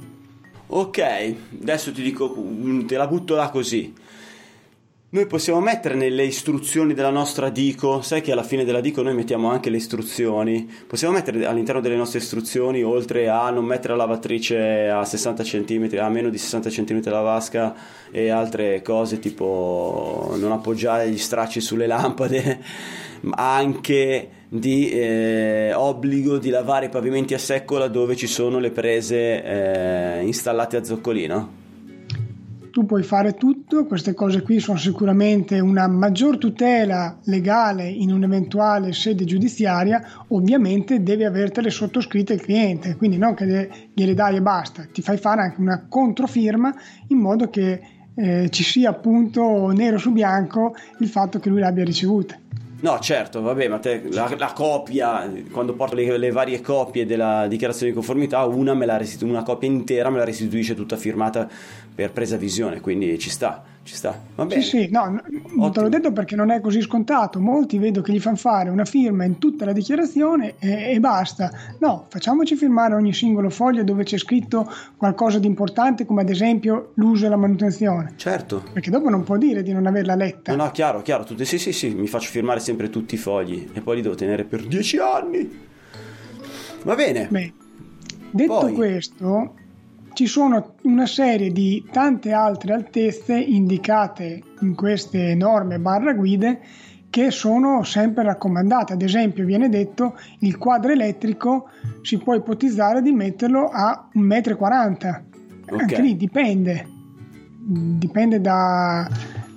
Ok, 0.68 1.35
adesso 1.61 1.90
ti 1.90 2.02
dico, 2.02 2.35
te 2.87 2.97
la 2.97 3.06
butto 3.06 3.35
là 3.35 3.50
così. 3.50 3.92
Noi 5.14 5.26
possiamo 5.26 5.61
mettere 5.61 5.95
nelle 5.95 6.25
istruzioni 6.25 6.95
della 6.95 7.11
nostra 7.11 7.50
Dico, 7.50 8.00
sai 8.00 8.23
che 8.23 8.33
alla 8.33 8.42
fine 8.42 8.64
della 8.64 8.81
Dico 8.81 9.02
noi 9.02 9.12
mettiamo 9.12 9.50
anche 9.50 9.69
le 9.69 9.76
istruzioni, 9.76 10.66
possiamo 10.87 11.12
mettere 11.12 11.45
all'interno 11.45 11.83
delle 11.83 11.97
nostre 11.97 12.19
istruzioni, 12.19 12.83
oltre 12.83 13.28
a 13.28 13.50
non 13.50 13.66
mettere 13.66 13.95
la 13.95 14.07
lavatrice 14.07 14.88
a 14.88 15.04
60 15.04 15.42
cm, 15.42 15.99
a 15.99 16.09
meno 16.09 16.31
di 16.31 16.38
60 16.38 16.71
cm 16.71 17.11
la 17.11 17.21
vasca 17.21 17.75
e 18.11 18.31
altre 18.31 18.81
cose 18.81 19.19
tipo 19.19 20.35
non 20.38 20.50
appoggiare 20.50 21.11
gli 21.11 21.19
stracci 21.19 21.61
sulle 21.61 21.87
lampade, 21.87 22.62
ma 23.21 23.54
anche 23.54 24.31
di 24.49 24.88
eh, 24.92 25.75
obbligo 25.75 26.38
di 26.38 26.49
lavare 26.49 26.87
i 26.87 26.88
pavimenti 26.88 27.35
a 27.35 27.38
secco 27.38 27.76
laddove 27.76 28.16
ci 28.16 28.26
sono 28.26 28.59
le 28.59 28.71
prese 28.71 29.45
eh, 29.45 30.23
installate 30.23 30.78
a 30.78 30.85
zoccolino 30.85 31.61
tu 32.73 32.87
puoi 32.87 33.02
fare 33.02 33.35
tutto, 33.35 33.85
queste 33.85 34.14
cose 34.14 34.41
qui 34.41 34.59
sono 34.59 34.79
sicuramente 34.79 35.61
una 35.61 35.87
maggior 35.87 36.38
tutela 36.38 37.19
legale 37.25 37.87
in 37.87 38.11
un'eventuale 38.11 38.95
sede 38.95 39.25
giudiziaria, 39.25 40.02
ovviamente 40.29 41.02
devi 41.02 41.25
avertele 41.25 41.69
sottoscritte 41.69 42.33
il 42.33 42.41
cliente, 42.41 42.97
quindi 42.97 43.19
non 43.19 43.35
che 43.35 43.71
gliele 43.93 44.14
dai 44.14 44.37
e 44.37 44.41
basta, 44.41 44.87
ti 44.91 45.02
fai 45.02 45.19
fare 45.19 45.43
anche 45.43 45.61
una 45.61 45.85
controfirma 45.87 46.75
in 47.09 47.19
modo 47.19 47.50
che 47.50 47.81
eh, 48.14 48.49
ci 48.49 48.64
sia 48.64 48.88
appunto 48.88 49.69
nero 49.69 49.99
su 49.99 50.11
bianco 50.11 50.75
il 51.00 51.09
fatto 51.09 51.38
che 51.38 51.50
lui 51.50 51.61
l'abbia 51.61 51.85
ricevuta. 51.85 52.38
No, 52.83 52.99
certo, 52.99 53.41
vabbè, 53.41 53.69
ma 53.69 53.79
te, 53.79 54.03
la, 54.11 54.29
la, 54.37 54.53
copia, 54.53 55.33
quando 55.53 55.75
porto 55.75 55.95
le, 55.95 56.19
le, 56.19 56.33
varie 56.33 56.61
copie 56.61 57.07
della 57.07 57.47
dichiarazione 57.47 57.93
di 57.93 57.97
conformità, 57.97 58.45
una, 58.45 58.75
me 58.75 58.87
la 58.87 58.97
restitu- 58.97 59.29
una 59.29 59.45
copia 59.45 59.69
intera 59.69 60.11
me 60.11 60.19
la 60.19 60.25
restituisce 60.25 60.75
tutta 60.75 60.97
firmata 60.97 61.49
per 61.95 62.11
presa 62.11 62.37
visione, 62.37 62.81
quindi 62.81 63.21
ci 63.21 63.31
sta 63.31 63.62
ci 63.85 63.95
sta. 63.95 64.19
Va 64.37 64.45
bene. 64.45 64.62
Sì, 64.62 64.83
sì, 64.83 64.89
no, 64.91 65.21
non 65.57 65.73
te 65.73 65.81
l'ho 65.81 65.89
detto 65.89 66.12
perché 66.12 66.37
non 66.37 66.51
è 66.51 66.61
così 66.61 66.81
scontato. 66.81 67.41
Molti 67.41 67.79
vedo 67.79 68.01
che 68.01 68.12
gli 68.12 68.21
fanno 68.21 68.37
fare 68.37 68.71
una 68.71 68.85
firma 68.85 69.25
in 69.25 69.39
tutta 69.39 69.65
la 69.65 69.73
dichiarazione 69.73 70.55
e, 70.59 70.93
e, 70.93 71.01
basta. 71.01 71.51
No, 71.79 72.07
facciamoci 72.09 72.55
firmare 72.55 72.95
ogni 72.95 73.12
singolo 73.12 73.51
foglio 73.51 73.83
dove 73.83 74.05
c'è 74.05 74.19
scritto 74.19 74.71
qualcosa 74.97 75.39
di 75.39 75.47
importante, 75.47 76.05
come 76.05 76.23
ad 76.23 76.29
esempio 76.29 76.93
l'uso 76.95 77.27
e 77.27 77.29
la 77.29 77.37
manutenzione. 77.37 78.12
Certo. 78.17 78.62
Perché 78.73 78.91
dopo 78.91 79.09
non 79.09 79.25
può 79.25 79.37
dire 79.37 79.62
di 79.62 79.73
non 79.73 79.87
averla 79.87 80.15
letta. 80.15 80.55
No, 80.55 80.65
no, 80.65 80.71
chiaro, 80.71 81.03
chiaro. 81.03 81.25
Tutti, 81.25 81.45
sì, 81.45 81.59
sì, 81.59 81.73
sì, 81.73 81.93
mi 81.95 82.07
faccio 82.07 82.31
firmare 82.31 82.61
sempre 82.61 82.89
tutti 82.89 83.17
i 83.17 83.19
fogli 83.19 83.69
e 83.73 83.81
poi 83.81 83.97
li 83.97 84.03
devo 84.03 84.15
tenere 84.15 84.45
per 84.45 84.65
dieci 84.65 84.99
anni. 84.99 85.71
Va 86.85 86.95
bene. 86.95 87.27
Beh, 87.31 87.53
detto 88.31 88.59
poi... 88.59 88.73
questo, 88.75 89.55
ci 90.12 90.26
sono 90.26 90.75
una 90.83 91.07
serie 91.07 91.50
di 91.50 91.85
tante 91.90 92.33
altre 92.33 92.73
altezze 92.73 93.38
indicate 93.38 94.42
in 94.61 94.75
queste 94.75 95.35
norme 95.35 95.78
barra 95.78 96.12
guide 96.12 96.61
che 97.11 97.31
sono 97.31 97.83
sempre 97.83 98.25
raccomandate. 98.25 98.95
Ad 98.95 99.02
esempio 99.02 99.45
viene 99.45 99.69
detto 99.69 100.19
il 100.40 100.57
quadro 100.57 100.92
elettrico 100.92 101.69
si 102.00 102.19
può 102.19 102.35
ipotizzare 102.35 103.02
di 103.02 103.12
metterlo 103.12 103.69
a 103.71 104.09
1,40 104.14 104.21
m. 104.21 105.23
Okay. 105.64 105.78
Anche 105.78 106.00
lì 106.00 106.16
dipende. 106.16 106.88
Dipende 107.64 108.40
da 108.40 109.09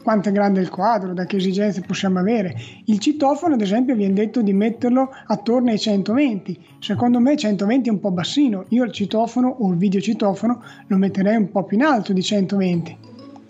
quanto 0.06 0.30
è 0.30 0.32
grande 0.32 0.62
il 0.62 0.70
quadro, 0.70 1.14
da 1.14 1.26
che 1.26 1.38
esigenze 1.38 1.82
possiamo 1.82 2.20
avere. 2.20 2.56
Il 2.86 3.00
citofono, 3.00 3.56
ad 3.56 3.62
esempio, 3.62 3.96
viene 3.96 4.14
detto 4.14 4.44
di 4.44 4.54
metterlo 4.54 5.10
attorno 5.26 5.72
ai 5.72 5.80
120. 5.80 6.64
Secondo 6.80 7.20
me 7.20 7.36
120 7.36 7.90
è 7.90 7.92
un 7.92 8.00
po' 8.00 8.12
bassino. 8.12 8.66
Io 8.70 8.84
il 8.84 8.92
citofono 8.92 9.48
o 9.48 9.72
il 9.72 9.78
videocitofono 9.78 10.62
lo 10.86 10.98
metterei 10.98 11.38
un 11.38 11.50
po' 11.50 11.64
più 11.64 11.78
in 11.78 11.84
alto 11.84 12.14
di 12.14 12.22
120. 12.22 12.98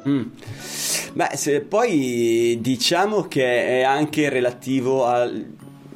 Mm. 0.08 0.22
Beh, 1.12 1.32
se 1.34 1.60
poi 1.60 2.58
diciamo 2.62 3.24
che 3.24 3.80
è 3.80 3.82
anche 3.82 4.30
relativo 4.30 5.04
al, 5.04 5.46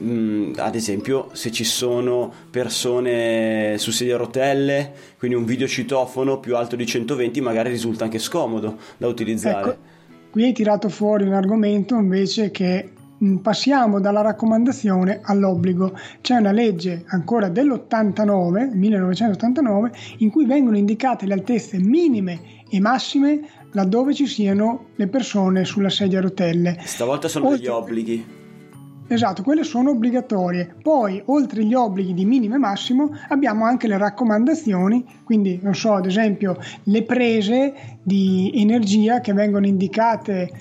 mm, 0.01 0.55
ad 0.57 0.75
esempio 0.75 1.29
se 1.31 1.53
ci 1.53 1.63
sono 1.63 2.33
persone 2.51 3.77
su 3.77 3.91
sedia 3.91 4.15
a 4.15 4.17
rotelle, 4.17 4.91
quindi 5.17 5.37
un 5.37 5.45
videocitofono 5.45 6.41
più 6.41 6.57
alto 6.57 6.75
di 6.75 6.85
120 6.85 7.39
magari 7.39 7.69
risulta 7.69 8.03
anche 8.03 8.19
scomodo 8.19 8.77
da 8.97 9.07
utilizzare. 9.07 9.69
Ecco, 9.69 9.97
Qui 10.31 10.43
hai 10.43 10.53
tirato 10.53 10.89
fuori 10.89 11.23
un 11.23 11.33
argomento 11.33 11.95
invece 11.95 12.51
che 12.51 12.91
mm, 13.23 13.37
passiamo 13.37 13.99
dalla 13.99 14.21
raccomandazione 14.21 15.21
all'obbligo. 15.23 15.97
C'è 16.21 16.35
una 16.35 16.51
legge 16.51 17.03
ancora 17.07 17.49
dell'89, 17.49 18.71
1989, 18.75 19.91
in 20.17 20.29
cui 20.29 20.45
vengono 20.45 20.77
indicate 20.77 21.25
le 21.25 21.33
altezze 21.33 21.79
minime 21.79 22.63
e 22.69 22.79
massime 22.79 23.41
laddove 23.71 24.13
ci 24.13 24.27
siano 24.27 24.89
le 24.95 25.07
persone 25.07 25.65
sulla 25.65 25.89
sedia 25.89 26.19
a 26.19 26.21
rotelle. 26.21 26.77
Stavolta 26.83 27.27
sono 27.27 27.47
Oltre... 27.47 27.59
degli 27.59 27.67
obblighi. 27.69 28.37
Esatto, 29.11 29.41
quelle 29.41 29.63
sono 29.63 29.89
obbligatorie. 29.89 30.75
Poi, 30.83 31.19
oltre 31.25 31.63
gli 31.63 31.73
obblighi 31.73 32.13
di 32.13 32.25
minimo 32.25 32.53
e 32.53 32.59
massimo, 32.59 33.09
abbiamo 33.29 33.65
anche 33.65 33.87
le 33.87 33.97
raccomandazioni, 33.97 35.03
quindi 35.23 35.59
non 35.63 35.73
so, 35.73 35.93
ad 35.93 36.05
esempio, 36.05 36.55
le 36.83 37.01
prese 37.01 37.97
di 38.03 38.51
energia 38.53 39.19
che 39.19 39.33
vengono 39.33 39.65
indicate 39.65 40.51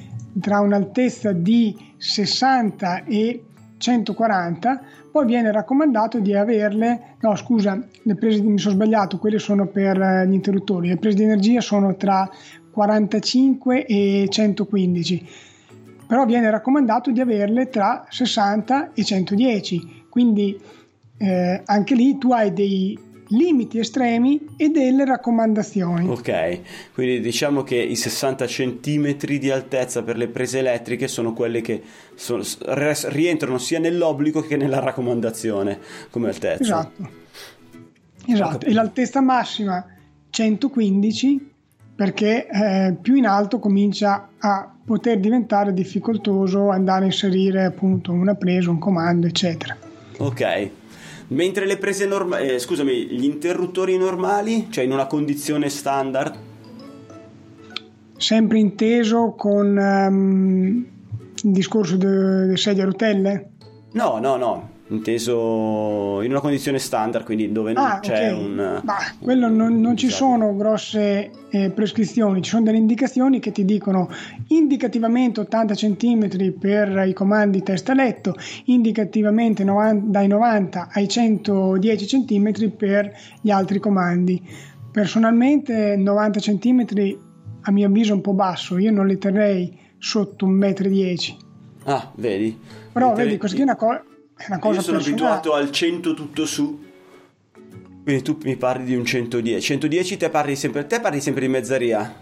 tra 0.40 0.60
un'altezza 0.60 1.32
di 1.32 1.76
60 1.98 3.04
e 3.04 3.42
140, 3.76 4.80
poi 5.12 5.26
viene 5.26 5.52
raccomandato 5.52 6.18
di 6.18 6.34
averle, 6.34 7.16
no 7.20 7.36
scusa, 7.36 7.78
le 8.02 8.14
prese 8.14 8.40
mi 8.40 8.58
sono 8.58 8.76
sbagliato, 8.76 9.18
quelle 9.18 9.38
sono 9.38 9.66
per 9.66 10.24
gli 10.26 10.32
interruttori, 10.32 10.88
le 10.88 10.96
prese 10.96 11.18
di 11.18 11.24
energia 11.24 11.60
sono 11.60 11.96
tra 11.96 12.26
45 12.70 13.84
e 13.84 14.26
115 14.26 15.28
però 16.08 16.24
viene 16.24 16.50
raccomandato 16.50 17.10
di 17.10 17.20
averle 17.20 17.68
tra 17.68 18.06
60 18.08 18.92
e 18.94 19.04
110, 19.04 20.06
quindi 20.08 20.58
eh, 21.18 21.62
anche 21.66 21.94
lì 21.94 22.16
tu 22.16 22.32
hai 22.32 22.50
dei 22.54 22.98
limiti 23.28 23.78
estremi 23.78 24.54
e 24.56 24.70
delle 24.70 25.04
raccomandazioni. 25.04 26.08
Ok, 26.08 26.60
quindi 26.94 27.20
diciamo 27.20 27.62
che 27.62 27.76
i 27.76 27.94
60 27.94 28.46
cm 28.46 29.16
di 29.16 29.50
altezza 29.50 30.02
per 30.02 30.16
le 30.16 30.28
prese 30.28 30.60
elettriche 30.60 31.08
sono 31.08 31.34
quelle 31.34 31.60
che 31.60 31.82
sono, 32.14 32.42
rientrano 33.08 33.58
sia 33.58 33.78
nell'obbligo 33.78 34.40
che 34.40 34.56
nella 34.56 34.80
raccomandazione 34.80 35.78
come 36.08 36.28
altezza. 36.28 36.62
Esatto, 36.62 37.08
esatto. 38.26 38.66
e 38.66 38.72
l'altezza 38.72 39.20
massima 39.20 39.84
115 40.30 41.47
perché 41.98 42.46
eh, 42.46 42.94
più 43.02 43.16
in 43.16 43.26
alto 43.26 43.58
comincia 43.58 44.28
a 44.38 44.72
poter 44.84 45.18
diventare 45.18 45.72
difficoltoso 45.72 46.70
andare 46.70 47.02
a 47.02 47.06
inserire 47.06 47.64
appunto 47.64 48.12
una 48.12 48.36
presa, 48.36 48.70
un 48.70 48.78
comando, 48.78 49.26
eccetera. 49.26 49.76
Ok. 50.18 50.70
Mentre 51.26 51.66
le 51.66 51.76
prese 51.76 52.06
normali, 52.06 52.50
eh, 52.50 52.60
scusami, 52.60 53.06
gli 53.06 53.24
interruttori 53.24 53.98
normali, 53.98 54.68
cioè 54.70 54.84
in 54.84 54.92
una 54.92 55.08
condizione 55.08 55.68
standard? 55.70 56.36
Sempre 58.16 58.60
inteso 58.60 59.34
con 59.36 59.76
um, 59.76 60.86
il 61.42 61.50
discorso 61.50 61.96
delle 61.96 62.56
sedie 62.56 62.82
a 62.82 62.84
rotelle? 62.84 63.48
No, 63.94 64.20
no, 64.20 64.36
no 64.36 64.76
inteso 64.88 66.20
in 66.22 66.30
una 66.30 66.40
condizione 66.40 66.78
standard, 66.78 67.24
quindi 67.24 67.52
dove 67.52 67.72
non 67.72 67.84
ah, 67.84 68.00
c'è 68.00 68.32
okay. 68.32 68.44
un... 68.44 68.80
Bah, 68.82 69.12
quello 69.20 69.48
non, 69.48 69.80
non 69.80 69.96
ci 69.96 70.08
sono 70.08 70.56
grosse 70.56 71.30
eh, 71.50 71.70
prescrizioni, 71.70 72.42
ci 72.42 72.50
sono 72.50 72.64
delle 72.64 72.78
indicazioni 72.78 73.40
che 73.40 73.52
ti 73.52 73.64
dicono 73.64 74.08
indicativamente 74.48 75.40
80 75.40 75.74
cm 75.74 76.58
per 76.58 77.04
i 77.06 77.12
comandi 77.12 77.62
testa 77.62 77.94
letto, 77.94 78.34
indicativamente 78.64 79.64
90, 79.64 80.10
dai 80.10 80.26
90 80.26 80.88
ai 80.92 81.08
110 81.08 82.24
cm 82.24 82.70
per 82.76 83.12
gli 83.40 83.50
altri 83.50 83.78
comandi. 83.78 84.42
Personalmente 84.90 85.96
90 85.96 86.40
cm 86.40 86.86
a 87.62 87.70
mio 87.70 87.86
avviso 87.86 88.12
è 88.12 88.14
un 88.14 88.22
po' 88.22 88.32
basso, 88.32 88.78
io 88.78 88.90
non 88.90 89.06
li 89.06 89.18
terrei 89.18 89.78
sotto 89.98 90.46
1,10 90.46 91.32
m. 91.32 91.46
Ah, 91.84 92.10
vedi. 92.16 92.58
Però 92.92 93.14
vedi, 93.14 93.36
questa 93.36 93.58
è 93.58 93.62
una 93.62 93.76
cosa 93.76 94.02
è 94.38 94.44
una 94.48 94.58
cosa 94.58 94.76
Io 94.76 94.82
sono 94.82 94.96
personale. 94.98 95.24
abituato 95.26 95.52
al 95.54 95.70
100 95.70 96.14
tutto 96.14 96.46
su. 96.46 96.86
Quindi 98.02 98.22
tu 98.22 98.38
mi 98.44 98.56
parli 98.56 98.84
di 98.86 98.94
un 98.94 99.04
110. 99.04 99.60
110 99.60 100.16
te 100.16 100.30
parli 100.30 100.56
sempre, 100.56 100.86
te 100.86 100.98
parli 101.00 101.20
sempre 101.20 101.42
di 101.42 101.48
mezzaria. 101.52 102.14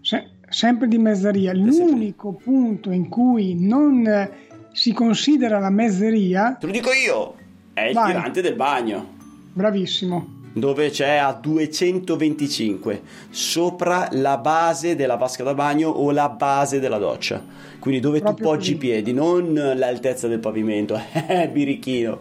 Se, 0.00 0.28
sempre 0.48 0.88
di 0.88 0.98
mezzaria. 0.98 1.52
L'unico 1.54 2.30
sempre. 2.38 2.44
punto 2.44 2.90
in 2.90 3.08
cui 3.08 3.54
non 3.54 4.28
si 4.72 4.92
considera 4.92 5.58
la 5.60 5.70
mezzeria. 5.70 6.56
Te 6.58 6.66
lo 6.66 6.72
dico 6.72 6.90
io. 6.92 7.34
È 7.72 7.82
il 7.82 7.94
Vai. 7.94 8.10
tirante 8.12 8.40
del 8.42 8.54
bagno. 8.56 9.14
Bravissimo. 9.52 10.36
Dove 10.58 10.90
c'è 10.90 11.16
a 11.16 11.32
225 11.32 13.02
sopra 13.30 14.08
la 14.12 14.38
base 14.38 14.96
della 14.96 15.16
vasca 15.16 15.42
da 15.44 15.54
bagno 15.54 15.88
o 15.88 16.10
la 16.10 16.28
base 16.28 16.80
della 16.80 16.98
doccia. 16.98 17.42
Quindi 17.78 18.00
dove 18.00 18.20
Proprio 18.20 18.44
tu 18.44 18.50
poggi 18.52 18.72
i 18.72 18.76
piedi, 18.76 19.12
non 19.12 19.52
l'altezza 19.54 20.28
del 20.28 20.40
pavimento. 20.40 20.98
Eh, 21.28 21.48
birichino. 21.48 22.20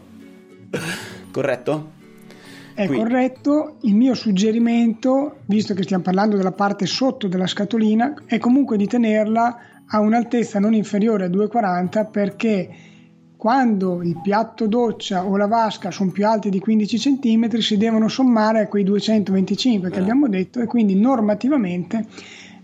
Corretto? 1.31 1.91
È 2.73 2.85
Qui. 2.85 2.97
corretto, 2.97 3.77
il 3.81 3.95
mio 3.95 4.13
suggerimento, 4.13 5.37
visto 5.45 5.73
che 5.73 5.83
stiamo 5.83 6.03
parlando 6.03 6.35
della 6.35 6.51
parte 6.51 6.85
sotto 6.85 7.27
della 7.27 7.47
scatolina, 7.47 8.13
è 8.25 8.37
comunque 8.37 8.77
di 8.77 8.85
tenerla 8.85 9.59
a 9.87 9.99
un'altezza 9.99 10.59
non 10.59 10.73
inferiore 10.73 11.25
a 11.25 11.29
2,40 11.29 12.11
perché 12.11 12.69
quando 13.37 14.01
il 14.01 14.19
piatto 14.21 14.67
doccia 14.67 15.23
o 15.23 15.37
la 15.37 15.47
vasca 15.47 15.91
sono 15.91 16.11
più 16.11 16.27
alti 16.27 16.49
di 16.49 16.59
15 16.59 16.97
cm 16.97 17.57
si 17.59 17.77
devono 17.77 18.07
sommare 18.07 18.61
a 18.61 18.67
quei 18.67 18.83
225 18.83 19.89
che 19.89 19.97
Eh. 19.97 20.01
abbiamo 20.01 20.27
detto 20.27 20.59
e 20.59 20.65
quindi 20.65 20.95
normativamente 20.95 22.05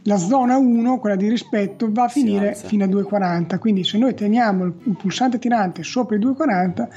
la 0.05 0.17
zona 0.17 0.57
1, 0.57 0.99
quella 0.99 1.15
di 1.15 1.29
rispetto, 1.29 1.87
va 1.89 2.03
a 2.03 2.07
finire 2.09 2.55
fino 2.55 2.83
a 2.83 2.87
2,40. 2.87 3.57
Quindi 3.57 3.85
se 3.85 3.97
noi 3.97 4.13
teniamo 4.13 4.65
il 4.65 4.73
il 4.83 4.97
pulsante 4.97 5.39
tirante 5.39 5.81
sopra 5.83 6.17
i 6.17 6.19
2,40 6.19 6.87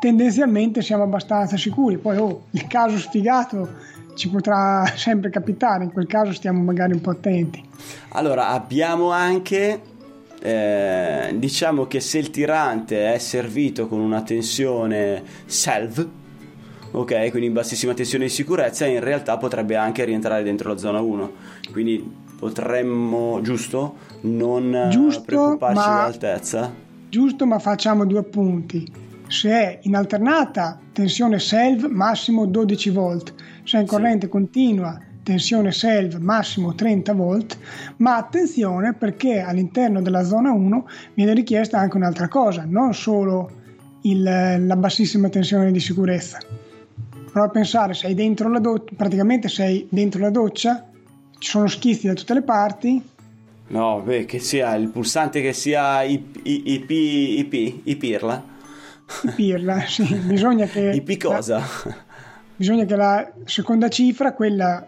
tendenzialmente 0.00 0.82
siamo 0.82 1.04
abbastanza 1.04 1.56
sicuri. 1.56 1.98
Poi 1.98 2.16
oh, 2.16 2.44
il 2.50 2.66
caso 2.66 2.98
sfigato 2.98 3.68
ci 4.14 4.28
potrà 4.28 4.84
sempre 4.96 5.30
capitare, 5.30 5.84
in 5.84 5.92
quel 5.92 6.06
caso 6.06 6.32
stiamo 6.32 6.60
magari 6.62 6.92
un 6.92 7.00
po' 7.00 7.10
attenti. 7.10 7.62
Allora, 8.10 8.48
abbiamo 8.48 9.10
anche, 9.10 9.80
eh, 10.40 11.34
diciamo 11.36 11.86
che 11.86 12.00
se 12.00 12.18
il 12.18 12.30
tirante 12.30 13.12
è 13.12 13.18
servito 13.18 13.86
con 13.86 14.00
una 14.00 14.22
tensione 14.22 15.22
salve, 15.46 16.08
ok, 16.92 17.28
quindi 17.30 17.46
in 17.46 17.52
bassissima 17.52 17.94
tensione 17.94 18.24
di 18.24 18.30
sicurezza, 18.30 18.86
in 18.86 19.00
realtà 19.00 19.36
potrebbe 19.36 19.76
anche 19.76 20.04
rientrare 20.04 20.42
dentro 20.42 20.70
la 20.72 20.78
zona 20.78 21.00
1. 21.00 21.32
Quindi 21.72 22.12
potremmo, 22.38 23.40
giusto, 23.42 23.96
non 24.22 24.74
eh, 24.74 24.88
Giusto, 24.88 25.22
preoccuparci 25.22 25.76
ma- 25.88 25.94
dell'altezza. 25.94 26.72
Giusto, 27.08 27.46
ma 27.46 27.58
facciamo 27.58 28.06
due 28.06 28.20
appunti. 28.20 28.90
Se 29.28 29.50
è 29.50 29.78
in 29.82 29.94
alternata, 29.94 30.78
tensione 30.92 31.38
selve 31.38 31.88
massimo 31.88 32.46
12 32.46 32.90
volt. 32.90 33.34
Se 33.64 33.76
è 33.76 33.80
in 33.80 33.86
Sì. 33.86 33.94
corrente 33.94 34.28
continua, 34.28 34.98
tensione 35.22 35.72
selve 35.72 36.18
massimo 36.18 36.74
30 36.74 37.12
volt. 37.12 37.58
Ma 37.98 38.16
attenzione 38.16 38.94
perché 38.94 39.40
all'interno 39.40 40.00
della 40.02 40.24
zona 40.24 40.50
1 40.52 40.86
viene 41.14 41.34
richiesta 41.34 41.78
anche 41.78 41.96
un'altra 41.96 42.28
cosa, 42.28 42.64
non 42.66 42.94
solo 42.94 43.50
il- 44.02 44.22
la 44.66 44.76
bassissima 44.76 45.28
tensione 45.28 45.70
di 45.72 45.80
sicurezza. 45.80 46.38
Prova 47.30 47.46
a 47.46 47.50
pensare, 47.50 47.94
sei 47.94 48.14
dentro 48.14 48.48
la 48.50 48.58
doccia, 48.58 48.92
praticamente 48.96 49.48
sei 49.48 49.86
dentro 49.90 50.20
la 50.20 50.30
doccia, 50.30 50.88
ci 51.38 51.48
sono 51.48 51.66
schizzi 51.68 52.06
da 52.06 52.14
tutte 52.14 52.34
le 52.34 52.42
parti, 52.42 53.02
No, 53.70 54.00
beh, 54.00 54.24
che 54.24 54.40
sia 54.40 54.74
il 54.74 54.88
pulsante 54.88 55.40
che 55.40 55.52
sia 55.52 56.02
IP, 56.02 56.40
IP, 56.42 56.90
IP, 56.90 57.80
IPIRLA, 57.84 58.42
pirla, 59.36 59.80
sì, 59.86 60.12
bisogna 60.26 60.66
che... 60.72 60.90
IP 60.90 61.16
cosa? 61.22 61.62
Bisogna 62.60 62.84
che 62.84 62.94
la 62.94 63.32
seconda 63.46 63.88
cifra, 63.88 64.34
quella 64.34 64.86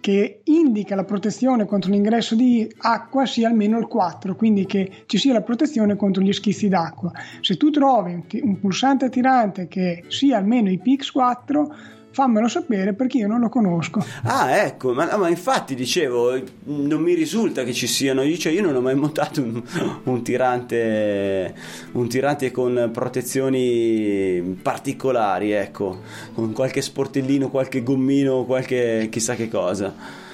che 0.00 0.40
indica 0.44 0.94
la 0.94 1.04
protezione 1.04 1.66
contro 1.66 1.90
l'ingresso 1.90 2.34
di 2.34 2.66
acqua, 2.78 3.26
sia 3.26 3.50
almeno 3.50 3.78
il 3.78 3.86
4, 3.86 4.34
quindi 4.34 4.64
che 4.64 5.04
ci 5.04 5.18
sia 5.18 5.34
la 5.34 5.42
protezione 5.42 5.94
contro 5.94 6.22
gli 6.22 6.32
schizzi 6.32 6.68
d'acqua. 6.68 7.12
Se 7.42 7.58
tu 7.58 7.68
trovi 7.68 8.14
un, 8.14 8.26
ti- 8.26 8.40
un 8.42 8.58
pulsante 8.58 9.04
attirante 9.04 9.68
che 9.68 10.04
sia 10.08 10.38
almeno 10.38 10.70
IPX4, 10.70 11.66
fammelo 12.12 12.46
sapere 12.46 12.92
perché 12.92 13.18
io 13.18 13.26
non 13.26 13.40
lo 13.40 13.48
conosco. 13.48 14.04
Ah, 14.22 14.56
ecco, 14.56 14.92
ma, 14.92 15.16
ma 15.16 15.28
infatti 15.28 15.74
dicevo, 15.74 16.40
non 16.64 17.00
mi 17.00 17.14
risulta 17.14 17.64
che 17.64 17.72
ci 17.72 17.86
siano, 17.86 18.22
io, 18.22 18.36
cioè, 18.36 18.52
io 18.52 18.62
non 18.62 18.76
ho 18.76 18.80
mai 18.80 18.94
montato 18.94 19.42
un, 19.42 19.62
un 20.04 20.22
tirante, 20.22 21.54
un 21.92 22.08
tirante 22.08 22.50
con 22.50 22.90
protezioni 22.92 24.58
particolari, 24.62 25.52
ecco, 25.52 26.00
con 26.34 26.52
qualche 26.52 26.82
sportellino, 26.82 27.50
qualche 27.50 27.82
gommino, 27.82 28.44
qualche 28.44 29.08
chissà 29.10 29.34
che 29.34 29.48
cosa. 29.48 30.30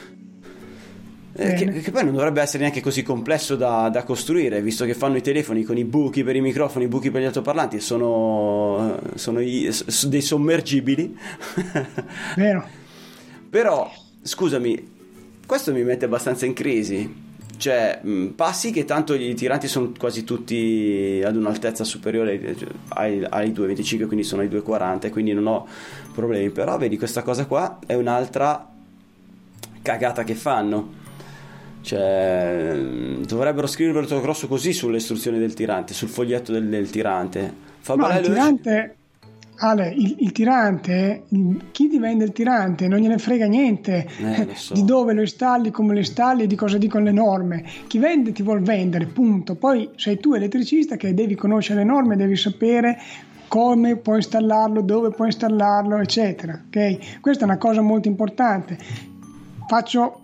Eh, 1.40 1.54
Che, 1.54 1.70
che 1.82 1.90
poi 1.92 2.04
non 2.04 2.14
dovrebbe 2.14 2.40
essere 2.42 2.64
neanche 2.64 2.80
così 2.80 3.04
complesso 3.04 3.54
da, 3.54 3.88
da 3.90 4.02
costruire, 4.02 4.60
visto 4.60 4.84
che 4.84 4.94
fanno 4.94 5.16
i 5.18 5.22
telefoni 5.22 5.62
con 5.62 5.76
i 5.78 5.84
buchi 5.84 6.24
per 6.24 6.34
i 6.34 6.40
microfoni, 6.40 6.86
i 6.86 6.88
buchi 6.88 7.12
per 7.12 7.22
gli 7.22 7.26
altoparlanti, 7.26 7.78
sono, 7.78 8.98
sono 9.14 9.38
i- 9.40 9.70
s- 9.70 10.06
dei 10.06 10.20
sommergibili. 10.20 11.16
Vero? 12.34 12.66
Però, 13.50 13.90
scusami, 14.20 14.90
questo 15.46 15.72
mi 15.72 15.84
mette 15.84 16.04
abbastanza 16.06 16.44
in 16.44 16.54
crisi. 16.54 17.26
Cioè, 17.56 18.00
mh, 18.02 18.26
passi 18.36 18.70
che 18.72 18.84
tanto 18.84 19.14
i 19.14 19.34
tiranti 19.34 19.68
sono 19.68 19.92
quasi 19.96 20.24
tutti 20.24 21.20
ad 21.24 21.34
un'altezza 21.36 21.82
superiore 21.84 22.32
ai, 22.32 22.56
cioè, 22.56 22.68
ai, 22.88 23.24
ai 23.28 23.52
2,25, 23.52 24.06
quindi 24.06 24.24
sono 24.24 24.42
ai 24.42 24.48
2,40, 24.48 25.10
quindi 25.10 25.32
non 25.32 25.46
ho 25.46 25.66
problemi. 26.12 26.50
Però 26.50 26.76
vedi, 26.78 26.96
questa 26.98 27.22
cosa 27.22 27.46
qua 27.46 27.78
è 27.86 27.94
un'altra 27.94 28.68
cagata 29.82 30.24
che 30.24 30.34
fanno. 30.34 30.97
Cioè, 31.88 32.74
mh, 32.74 33.24
dovrebbero 33.24 33.66
scriverlo 33.66 34.20
grosso 34.20 34.46
così 34.46 34.74
sulle 34.74 34.98
istruzioni 34.98 35.38
del 35.38 35.54
tirante, 35.54 35.94
sul 35.94 36.08
foglietto 36.08 36.52
del, 36.52 36.68
del 36.68 36.90
tirante. 36.90 37.54
No, 37.86 38.06
il 38.08 38.20
tirante, 38.20 38.96
Ale, 39.60 39.94
il, 39.96 40.16
il 40.18 40.32
tirante, 40.32 41.22
il- 41.30 41.62
chi 41.70 41.88
ti 41.88 41.98
vende 41.98 42.24
il 42.24 42.32
tirante 42.32 42.88
non 42.88 42.98
gliene 42.98 43.16
frega 43.16 43.46
niente 43.46 44.06
Eh, 44.18 44.48
so. 44.54 44.74
di 44.74 44.84
dove 44.84 45.14
lo 45.14 45.22
installi, 45.22 45.70
come 45.70 45.94
lo 45.94 46.00
installi 46.00 46.42
e 46.42 46.46
di 46.46 46.56
cosa 46.56 46.76
dicono 46.76 47.04
le 47.04 47.12
norme. 47.12 47.64
Chi 47.86 47.98
vende 47.98 48.32
ti 48.32 48.42
vuol 48.42 48.60
vendere, 48.60 49.06
punto. 49.06 49.54
Poi 49.54 49.88
sei 49.96 50.18
tu 50.20 50.34
elettricista 50.34 50.96
che 50.96 51.14
devi 51.14 51.36
conoscere 51.36 51.78
le 51.78 51.86
norme, 51.86 52.16
devi 52.16 52.36
sapere 52.36 52.98
come 53.48 53.96
puoi 53.96 54.16
installarlo, 54.16 54.82
dove 54.82 55.08
puoi 55.08 55.28
installarlo, 55.28 55.96
eccetera. 55.96 56.60
ok? 56.66 57.20
Questa 57.22 57.44
è 57.44 57.46
una 57.46 57.56
cosa 57.56 57.80
molto 57.80 58.08
importante. 58.08 58.76
Faccio 59.66 60.20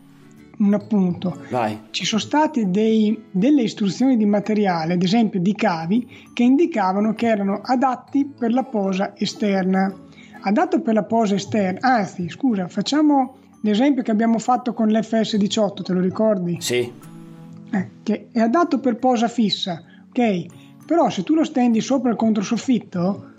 un 0.66 0.74
appunto. 0.74 1.36
Vai. 1.50 1.78
Ci 1.90 2.04
sono 2.04 2.20
state 2.20 2.70
dei- 2.70 3.24
delle 3.30 3.62
istruzioni 3.62 4.16
di 4.16 4.26
materiale, 4.26 4.94
ad 4.94 5.02
esempio 5.02 5.40
di 5.40 5.54
cavi, 5.54 6.06
che 6.32 6.42
indicavano 6.42 7.14
che 7.14 7.26
erano 7.26 7.60
adatti 7.62 8.24
per 8.24 8.52
la 8.52 8.64
posa 8.64 9.14
esterna. 9.16 9.92
Adatto 10.46 10.80
per 10.80 10.94
la 10.94 11.04
posa 11.04 11.34
esterna, 11.34 11.80
anzi, 11.80 12.28
scusa, 12.28 12.68
facciamo 12.68 13.36
l'esempio 13.62 14.02
che 14.02 14.10
abbiamo 14.10 14.38
fatto 14.38 14.74
con 14.74 14.88
l'FS18, 14.88 15.82
te 15.82 15.92
lo 15.92 16.00
ricordi? 16.00 16.58
Sì. 16.60 16.92
Eh, 17.70 17.90
che 18.02 18.28
è 18.30 18.40
adatto 18.40 18.78
per 18.78 18.96
posa 18.96 19.28
fissa, 19.28 19.82
ok? 20.08 20.46
Però 20.86 21.08
se 21.08 21.22
tu 21.22 21.34
lo 21.34 21.44
stendi 21.44 21.80
sopra 21.80 22.10
il 22.10 22.16
controsoffitto, 22.16 23.32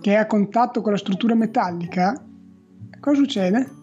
che 0.00 0.12
è 0.12 0.16
a 0.16 0.26
contatto 0.26 0.80
con 0.80 0.90
la 0.90 0.98
struttura 0.98 1.34
metallica, 1.34 2.20
cosa 2.98 3.16
succede? 3.16 3.81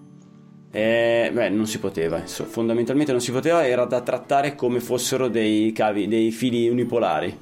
Eh, 0.71 1.31
beh, 1.33 1.49
non 1.49 1.65
si 1.65 1.79
poteva, 1.79 2.19
inso- 2.19 2.45
fondamentalmente 2.45 3.11
non 3.11 3.21
si 3.21 3.31
poteva, 3.31 3.65
era 3.65 3.85
da 3.85 4.01
trattare 4.01 4.53
come 4.55 4.79
fossero 4.79 5.27
dei 5.27 5.71
cavi, 5.71 6.07
dei 6.07 6.31
fili 6.31 6.69
unipolari. 6.69 7.35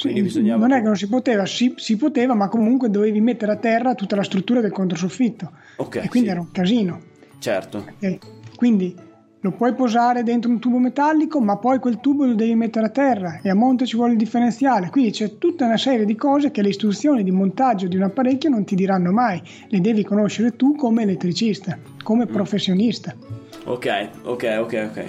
Quindi 0.00 0.20
Sì, 0.20 0.24
bisognava. 0.24 0.66
Non 0.66 0.72
è 0.72 0.80
che 0.80 0.86
non 0.86 0.96
si 0.96 1.08
poteva, 1.08 1.44
si, 1.44 1.74
si 1.76 1.96
poteva, 1.96 2.34
ma 2.34 2.48
comunque 2.48 2.88
dovevi 2.88 3.20
mettere 3.20 3.52
a 3.52 3.56
terra 3.56 3.94
tutta 3.94 4.16
la 4.16 4.22
struttura 4.22 4.60
del 4.60 4.72
controsoffitto. 4.72 5.50
Ok, 5.76 5.96
e 5.96 6.08
quindi 6.08 6.28
sì. 6.28 6.34
era 6.34 6.40
un 6.40 6.50
casino. 6.50 7.00
Certo. 7.38 7.84
ok? 7.98 8.18
Quindi 8.56 8.96
lo 9.44 9.50
puoi 9.50 9.74
posare 9.74 10.22
dentro 10.22 10.50
un 10.52 10.60
tubo 10.60 10.78
metallico, 10.78 11.40
ma 11.40 11.56
poi 11.56 11.80
quel 11.80 11.98
tubo 11.98 12.24
lo 12.24 12.34
devi 12.34 12.54
mettere 12.54 12.86
a 12.86 12.90
terra 12.90 13.40
e 13.42 13.50
a 13.50 13.54
monte 13.54 13.86
ci 13.86 13.96
vuole 13.96 14.12
il 14.12 14.18
differenziale. 14.18 14.88
Quindi 14.88 15.10
c'è 15.10 15.36
tutta 15.36 15.64
una 15.64 15.76
serie 15.76 16.04
di 16.04 16.14
cose 16.14 16.52
che 16.52 16.62
le 16.62 16.68
istruzioni 16.68 17.24
di 17.24 17.32
montaggio 17.32 17.88
di 17.88 17.96
un 17.96 18.02
apparecchio 18.04 18.48
non 18.48 18.64
ti 18.64 18.76
diranno 18.76 19.10
mai. 19.10 19.42
Le 19.68 19.80
devi 19.80 20.04
conoscere 20.04 20.54
tu 20.54 20.76
come 20.76 21.02
elettricista, 21.02 21.76
come 22.04 22.24
Mm. 22.26 22.32
professionista. 22.32 23.16
Ok, 23.64 24.08
ok, 24.22 24.56
ok, 24.60 24.88
ok. 24.90 25.04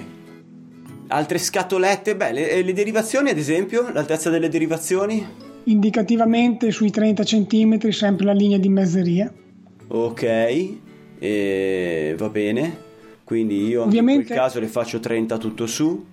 Altre 1.10 1.38
scatolette, 1.38 2.16
beh, 2.16 2.32
le, 2.32 2.62
le 2.64 2.74
derivazioni, 2.74 3.30
ad 3.30 3.38
esempio, 3.38 3.92
l'altezza 3.94 4.32
delle 4.32 4.50
derivazioni. 4.50 5.24
Indicativamente 5.66 6.72
sui 6.72 6.90
30 6.90 7.24
cm, 7.24 7.90
sempre 7.90 8.26
la 8.26 8.34
linea 8.34 8.58
di 8.58 8.70
mezzeria. 8.70 9.32
Ok, 9.90 10.24
e 11.20 12.16
va 12.18 12.30
bene. 12.30 12.83
Quindi 13.24 13.68
io 13.68 13.84
Ovviamente- 13.84 14.22
in 14.22 14.28
quel 14.28 14.38
caso 14.38 14.60
le 14.60 14.68
faccio 14.68 15.00
30 15.00 15.38
tutto 15.38 15.66
su, 15.66 16.06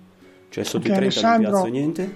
cioè 0.49 0.63
sotto 0.63 0.87
Ok, 0.87 0.93
i 0.93 0.95
30 0.95 0.95
non 0.95 1.03
Alessandro. 1.03 1.49
piazzo 1.51 1.67
niente. 1.67 2.15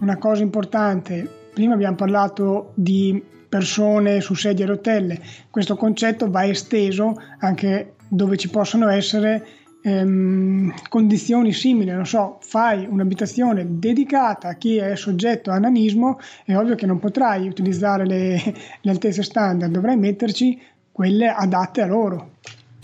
Una 0.00 0.16
cosa 0.18 0.42
importante, 0.42 1.28
prima 1.52 1.74
abbiamo 1.74 1.96
parlato 1.96 2.72
di 2.74 3.22
persone 3.48 4.20
su 4.20 4.34
sedie 4.34 4.64
a 4.64 4.68
rotelle, 4.68 5.20
questo 5.50 5.76
concetto 5.76 6.30
va 6.30 6.44
esteso 6.44 7.14
anche 7.38 7.94
dove 8.08 8.36
ci 8.36 8.50
possono 8.50 8.88
essere 8.88 9.46
ehm, 9.82 10.74
condizioni 10.88 11.52
simili, 11.52 11.92
non 11.92 12.06
so, 12.06 12.38
fai 12.40 12.86
un'abitazione 12.88 13.64
dedicata 13.78 14.48
a 14.48 14.54
chi 14.54 14.76
è 14.76 14.96
soggetto 14.96 15.50
a 15.52 15.58
nanismo, 15.58 16.18
è 16.44 16.56
ovvio 16.56 16.74
che 16.74 16.86
non 16.86 16.98
potrai 16.98 17.46
utilizzare 17.46 18.04
le, 18.04 18.42
le 18.80 18.90
altezze 18.90 19.22
standard, 19.22 19.70
dovrai 19.70 19.96
metterci 19.96 20.60
quelle 20.90 21.28
adatte 21.28 21.82
a 21.82 21.86
loro. 21.86 22.32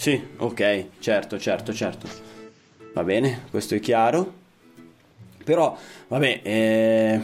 Sì, 0.03 0.21
ok, 0.39 0.87
certo, 0.99 1.39
certo, 1.39 1.73
certo. 1.73 2.09
Va 2.93 3.05
bene, 3.05 3.43
questo 3.51 3.77
è 3.77 3.79
chiaro. 3.79 4.33
Però, 5.45 5.79
vabbè, 6.09 6.41
eh, 6.43 7.21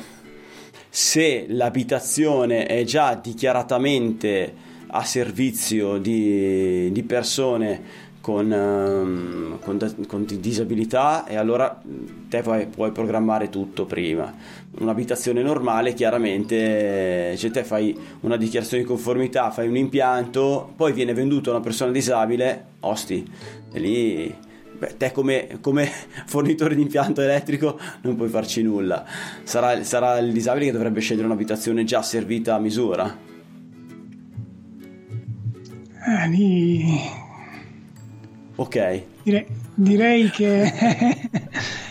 se 0.89 1.47
l'abitazione 1.49 2.67
è 2.67 2.85
già 2.85 3.17
dichiaratamente 3.17 4.55
a 4.87 5.03
servizio 5.03 5.99
di, 5.99 6.93
di 6.93 7.03
persone 7.03 8.07
con, 8.29 8.51
um, 8.51 9.59
con, 9.61 10.07
con, 10.07 10.27
disabilità 10.27 11.27
e 11.27 11.37
allora 11.37 11.81
te 12.29 12.43
puoi, 12.43 12.67
puoi, 12.67 12.93
programmare 12.93 13.49
tutto 13.49 13.87
prima. 13.87 14.31
Un'abitazione 14.81 15.41
normale 15.41 15.95
chiaramente, 15.95 17.35
cioè 17.39 17.51
te 17.51 17.65
fai 17.65 17.97
una 18.21 18.37
dichiarazione 18.37 18.83
di 18.83 18.89
conformità, 18.89 19.51
fai 19.51 19.67
un 19.67 19.77
impianto, 19.77 20.71
poi 20.77 20.93
viene 20.93 21.15
venduto 21.15 21.49
a 21.49 21.55
una 21.55 21.63
persona 21.63 21.91
disabile, 21.91 22.68
osti, 22.81 23.27
e 23.73 23.79
lì 23.79 24.35
beh, 24.79 24.97
te 24.97 25.13
come, 25.13 25.59
come, 25.61 25.91
fornitore 26.27 26.75
di 26.75 26.83
impianto 26.83 27.21
elettrico 27.21 27.79
non 28.03 28.17
puoi 28.17 28.29
farci 28.29 28.63
nulla. 28.63 29.05
Sarà, 29.43 29.83
sarà 29.85 30.19
il 30.19 30.33
disabile 30.33 30.67
che 30.67 30.73
dovrebbe 30.73 31.01
scegliere 31.01 31.27
un'abitazione 31.27 31.85
già 31.85 32.03
servita 32.03 32.55
a 32.55 32.59
misura. 32.59 33.17
Eh, 36.07 36.29
lì... 36.29 37.01
Ok. 38.57 39.03
Direi, 39.23 39.47
direi 39.75 40.31
che... 40.31 40.63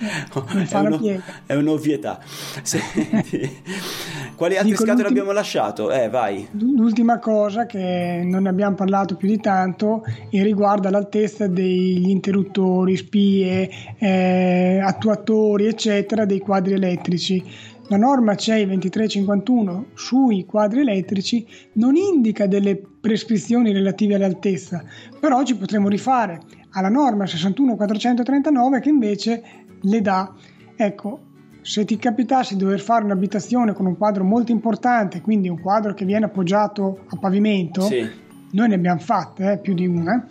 è, 0.00 0.78
uno, 0.78 1.22
è, 1.46 1.54
un'ovvietà. 1.54 2.20
Senti, 2.62 3.40
quali 4.40 4.56
altre 4.56 4.70
Dico 4.70 4.84
scatole 4.84 5.08
abbiamo 5.08 5.32
lasciato? 5.32 5.92
Eh, 5.92 6.08
vai. 6.08 6.48
L'ultima 6.52 7.18
cosa 7.18 7.66
che 7.66 8.22
non 8.24 8.44
ne 8.44 8.48
abbiamo 8.48 8.74
parlato 8.74 9.14
più 9.14 9.28
di 9.28 9.38
tanto 9.38 10.02
e 10.30 10.42
riguarda 10.42 10.88
l'altezza 10.88 11.46
degli 11.46 12.08
interruttori, 12.08 12.96
spie, 12.96 13.68
eh, 13.98 14.80
attuatori, 14.82 15.66
eccetera, 15.66 16.24
dei 16.24 16.38
quadri 16.38 16.72
elettrici. 16.72 17.44
La 17.88 17.98
norma 17.98 18.34
CEI 18.34 18.64
2351 18.64 19.88
sui 19.92 20.46
quadri 20.46 20.80
elettrici 20.80 21.46
non 21.74 21.96
indica 21.96 22.46
delle 22.46 22.80
prescrizioni 22.98 23.74
relative 23.74 24.14
all'altezza, 24.14 24.82
però 25.20 25.42
ci 25.42 25.54
potremo 25.54 25.90
rifare 25.90 26.40
alla 26.70 26.88
norma 26.88 27.26
61439 27.26 28.80
che 28.80 28.88
invece 28.88 29.42
le 29.82 30.00
dà. 30.00 30.32
Ecco, 30.76 31.28
se 31.62 31.84
ti 31.84 31.96
capitasse 31.96 32.54
di 32.54 32.62
dover 32.62 32.80
fare 32.80 33.04
un'abitazione 33.04 33.72
con 33.72 33.86
un 33.86 33.96
quadro 33.96 34.24
molto 34.24 34.52
importante, 34.52 35.20
quindi 35.20 35.48
un 35.48 35.60
quadro 35.60 35.94
che 35.94 36.04
viene 36.04 36.26
appoggiato 36.26 37.00
a 37.08 37.16
pavimento, 37.16 37.82
sì. 37.82 38.08
noi 38.52 38.68
ne 38.68 38.74
abbiamo 38.74 39.00
fatte 39.00 39.52
eh, 39.52 39.58
più 39.58 39.74
di 39.74 39.86
una, 39.86 40.26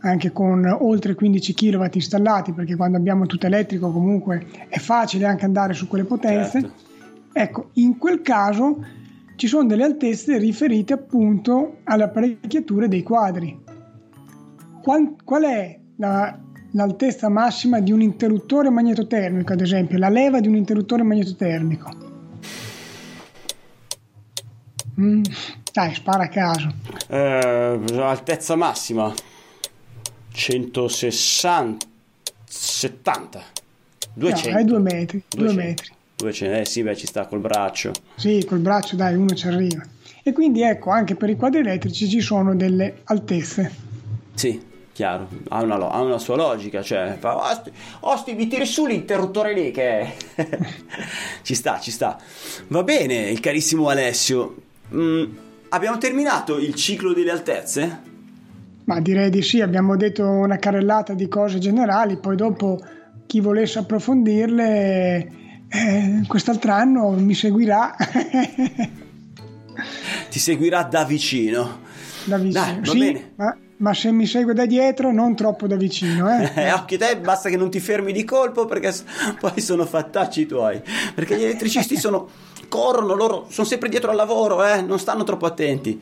anche 0.00 0.32
con 0.32 0.64
oltre 0.66 1.14
15 1.14 1.54
kW 1.54 1.84
installati, 1.92 2.52
perché 2.52 2.76
quando 2.76 2.96
abbiamo 2.96 3.26
tutto 3.26 3.46
elettrico 3.46 3.90
comunque 3.90 4.46
è 4.68 4.78
facile 4.78 5.26
anche 5.26 5.44
andare 5.44 5.74
su 5.74 5.88
quelle 5.88 6.04
potenze. 6.04 6.60
Certo 6.60 6.94
Ecco, 7.38 7.68
in 7.74 7.98
quel 7.98 8.22
caso 8.22 8.82
ci 9.34 9.46
sono 9.46 9.66
delle 9.68 9.84
altezze 9.84 10.38
riferite 10.38 10.94
appunto 10.94 11.80
alle 11.84 12.04
apparecchiature 12.04 12.88
dei 12.88 13.02
quadri. 13.02 13.62
Qual, 14.82 15.16
qual 15.22 15.42
è 15.42 15.78
la, 15.96 16.40
l'altezza 16.76 17.30
massima 17.30 17.80
di 17.80 17.90
un 17.90 18.02
interruttore 18.02 18.68
magnetotermico, 18.68 19.54
ad 19.54 19.62
esempio, 19.62 19.96
la 19.98 20.10
leva 20.10 20.40
di 20.40 20.48
un 20.48 20.56
interruttore 20.56 21.02
magnetotermico? 21.02 22.04
Mm, 25.00 25.22
dai, 25.72 25.94
spara 25.94 26.24
a 26.24 26.28
caso. 26.28 26.72
Eh, 27.08 27.80
altezza 27.96 28.56
massima 28.56 29.12
160 30.30 31.86
70 32.44 33.42
200 34.14 34.50
no, 34.50 34.64
2 34.64 34.78
metri 34.78 35.22
2 35.28 35.52
metri 35.54 35.90
dove 36.16 36.30
c'è, 36.30 36.60
eh 36.60 36.64
sì, 36.64 36.82
beh, 36.82 36.96
ci 36.96 37.06
sta 37.06 37.26
col 37.26 37.40
braccio. 37.40 37.92
Sì, 38.14 38.42
col 38.46 38.60
braccio, 38.60 38.96
dai, 38.96 39.14
uno 39.14 39.34
ci 39.34 39.48
arriva. 39.48 39.86
E 40.22 40.32
quindi 40.32 40.62
ecco, 40.62 40.88
anche 40.88 41.14
per 41.14 41.28
i 41.28 41.36
quadri 41.36 41.60
elettrici 41.60 42.08
ci 42.08 42.20
sono 42.20 42.56
delle 42.56 43.00
altezze. 43.04 43.70
Sì, 44.32 44.58
chiaro, 44.96 45.28
ha 45.48 45.60
una, 45.60 45.74
ha 45.90 46.00
una 46.00 46.16
sua 46.16 46.36
logica, 46.36 46.80
cioè, 46.80 47.18
fa, 47.18 47.36
osti, 47.50 47.70
osti, 48.00 48.32
mi 48.32 48.46
tiri 48.46 48.64
su 48.64 48.86
l'interruttore 48.86 49.52
lì 49.52 49.70
che... 49.70 50.14
ci 51.42 51.54
sta, 51.54 51.78
ci 51.78 51.90
sta. 51.90 52.18
Va 52.68 52.82
bene, 52.82 53.28
il 53.28 53.38
carissimo 53.40 53.90
Alessio. 53.90 54.56
Mm, 54.94 55.24
abbiamo 55.68 55.98
terminato 55.98 56.56
il 56.56 56.74
ciclo 56.74 57.12
delle 57.12 57.30
altezze? 57.30 58.00
Ma 58.84 58.98
direi 59.00 59.28
di 59.28 59.42
sì, 59.42 59.60
abbiamo 59.60 59.96
detto 59.96 60.26
una 60.26 60.56
carrellata 60.56 61.12
di 61.12 61.28
cose 61.28 61.58
generali, 61.58 62.16
poi 62.16 62.36
dopo 62.36 62.82
chi 63.26 63.40
volesse 63.40 63.80
approfondirle 63.80 65.30
eh, 65.68 66.22
quest'altro 66.26 66.72
anno 66.72 67.10
mi 67.10 67.34
seguirà. 67.34 67.94
Ti 70.30 70.38
seguirà 70.38 70.84
da 70.84 71.04
vicino. 71.04 71.80
Da 72.24 72.38
vicino, 72.38 72.80
Dai, 72.80 72.86
sì, 72.86 73.24
ma, 73.34 73.54
ma, 73.78 73.94
se 73.94 74.10
mi 74.10 74.26
segue 74.26 74.54
da 74.54 74.66
dietro 74.66 75.12
non 75.12 75.34
troppo 75.34 75.66
da 75.66 75.76
vicino. 75.76 76.28
Eh. 76.30 76.50
eh, 76.66 76.72
occhio 76.72 76.98
te, 76.98 77.18
basta 77.18 77.48
che 77.48 77.56
non 77.56 77.70
ti 77.70 77.80
fermi 77.80 78.12
di 78.12 78.24
colpo 78.24 78.64
perché 78.64 78.94
poi 79.38 79.60
sono 79.60 79.84
fattacci 79.84 80.46
tuoi. 80.46 80.80
Perché 81.14 81.36
gli 81.36 81.44
elettricisti 81.44 81.96
sono, 81.96 82.28
corrono, 82.68 83.14
loro 83.14 83.46
sono 83.48 83.66
sempre 83.66 83.88
dietro 83.88 84.10
al 84.10 84.16
lavoro, 84.16 84.64
eh, 84.64 84.82
non 84.82 84.98
stanno 84.98 85.24
troppo 85.24 85.46
attenti. 85.46 86.00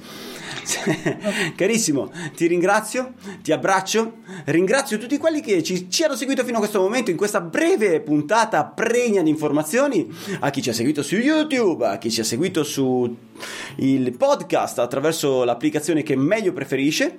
Carissimo, 1.57 2.11
ti 2.35 2.47
ringrazio, 2.47 3.15
ti 3.43 3.53
abbraccio, 3.53 4.19
ringrazio 4.47 4.99
tutti 4.99 5.19
quelli 5.19 5.41
che 5.41 5.63
ci, 5.63 5.91
ci, 5.91 6.05
hanno 6.05 6.17
seguito 6.17 6.43
fino 6.43 6.57
a 6.57 6.61
questo 6.61 6.81
momento 6.81 7.11
in 7.11 7.17
questa 7.17 7.41
breve 7.41 8.01
puntata 8.01 8.65
pregna 8.65 9.23
di 9.23 9.31
informazioni, 9.31 10.11
a 10.41 10.51
chi 10.51 10.63
ci 10.63 10.71
ha 10.71 10.75
seguito 10.75 11.03
su 11.03 11.17
YouTube, 11.17 11.87
a 11.87 11.99
chi 11.99 12.11
ci 12.11 12.21
ha 12.21 12.25
seguito 12.25 12.65
su 12.65 13.15
il 13.77 14.17
podcast 14.17 14.79
attraverso 14.79 15.45
l'applicazione 15.45 16.03
che 16.03 16.17
meglio 16.17 16.53
preferisce, 16.53 17.19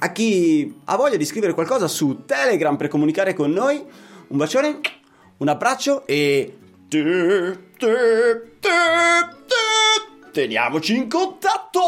a 0.00 0.12
chi 0.12 0.80
ha 0.84 0.96
voglia 0.96 1.16
di 1.16 1.24
scrivere 1.24 1.54
qualcosa 1.54 1.86
su 1.86 2.24
Telegram 2.26 2.76
per 2.76 2.88
comunicare 2.88 3.34
con 3.34 3.50
noi. 3.50 3.82
Un 4.28 4.36
bacione, 4.36 4.80
un 5.38 5.48
abbraccio 5.48 6.06
e 6.06 6.56
Teniamoci 10.32 10.96
in 10.96 11.08
contatto! 11.08 11.80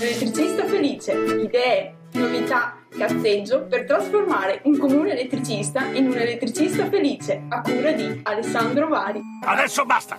Elettricista 0.00 0.64
felice, 0.66 1.12
idee, 1.12 1.94
novità, 2.12 2.78
cazzeggio 2.96 3.62
per 3.62 3.84
trasformare 3.84 4.60
un 4.64 4.78
comune 4.78 5.12
elettricista 5.12 5.84
in 5.86 6.06
un 6.06 6.16
elettricista 6.16 6.88
felice 6.88 7.42
a 7.48 7.60
cura 7.60 7.92
di 7.92 8.20
Alessandro 8.22 8.88
Vari. 8.88 9.20
Adesso 9.44 9.84
basta! 9.84 10.18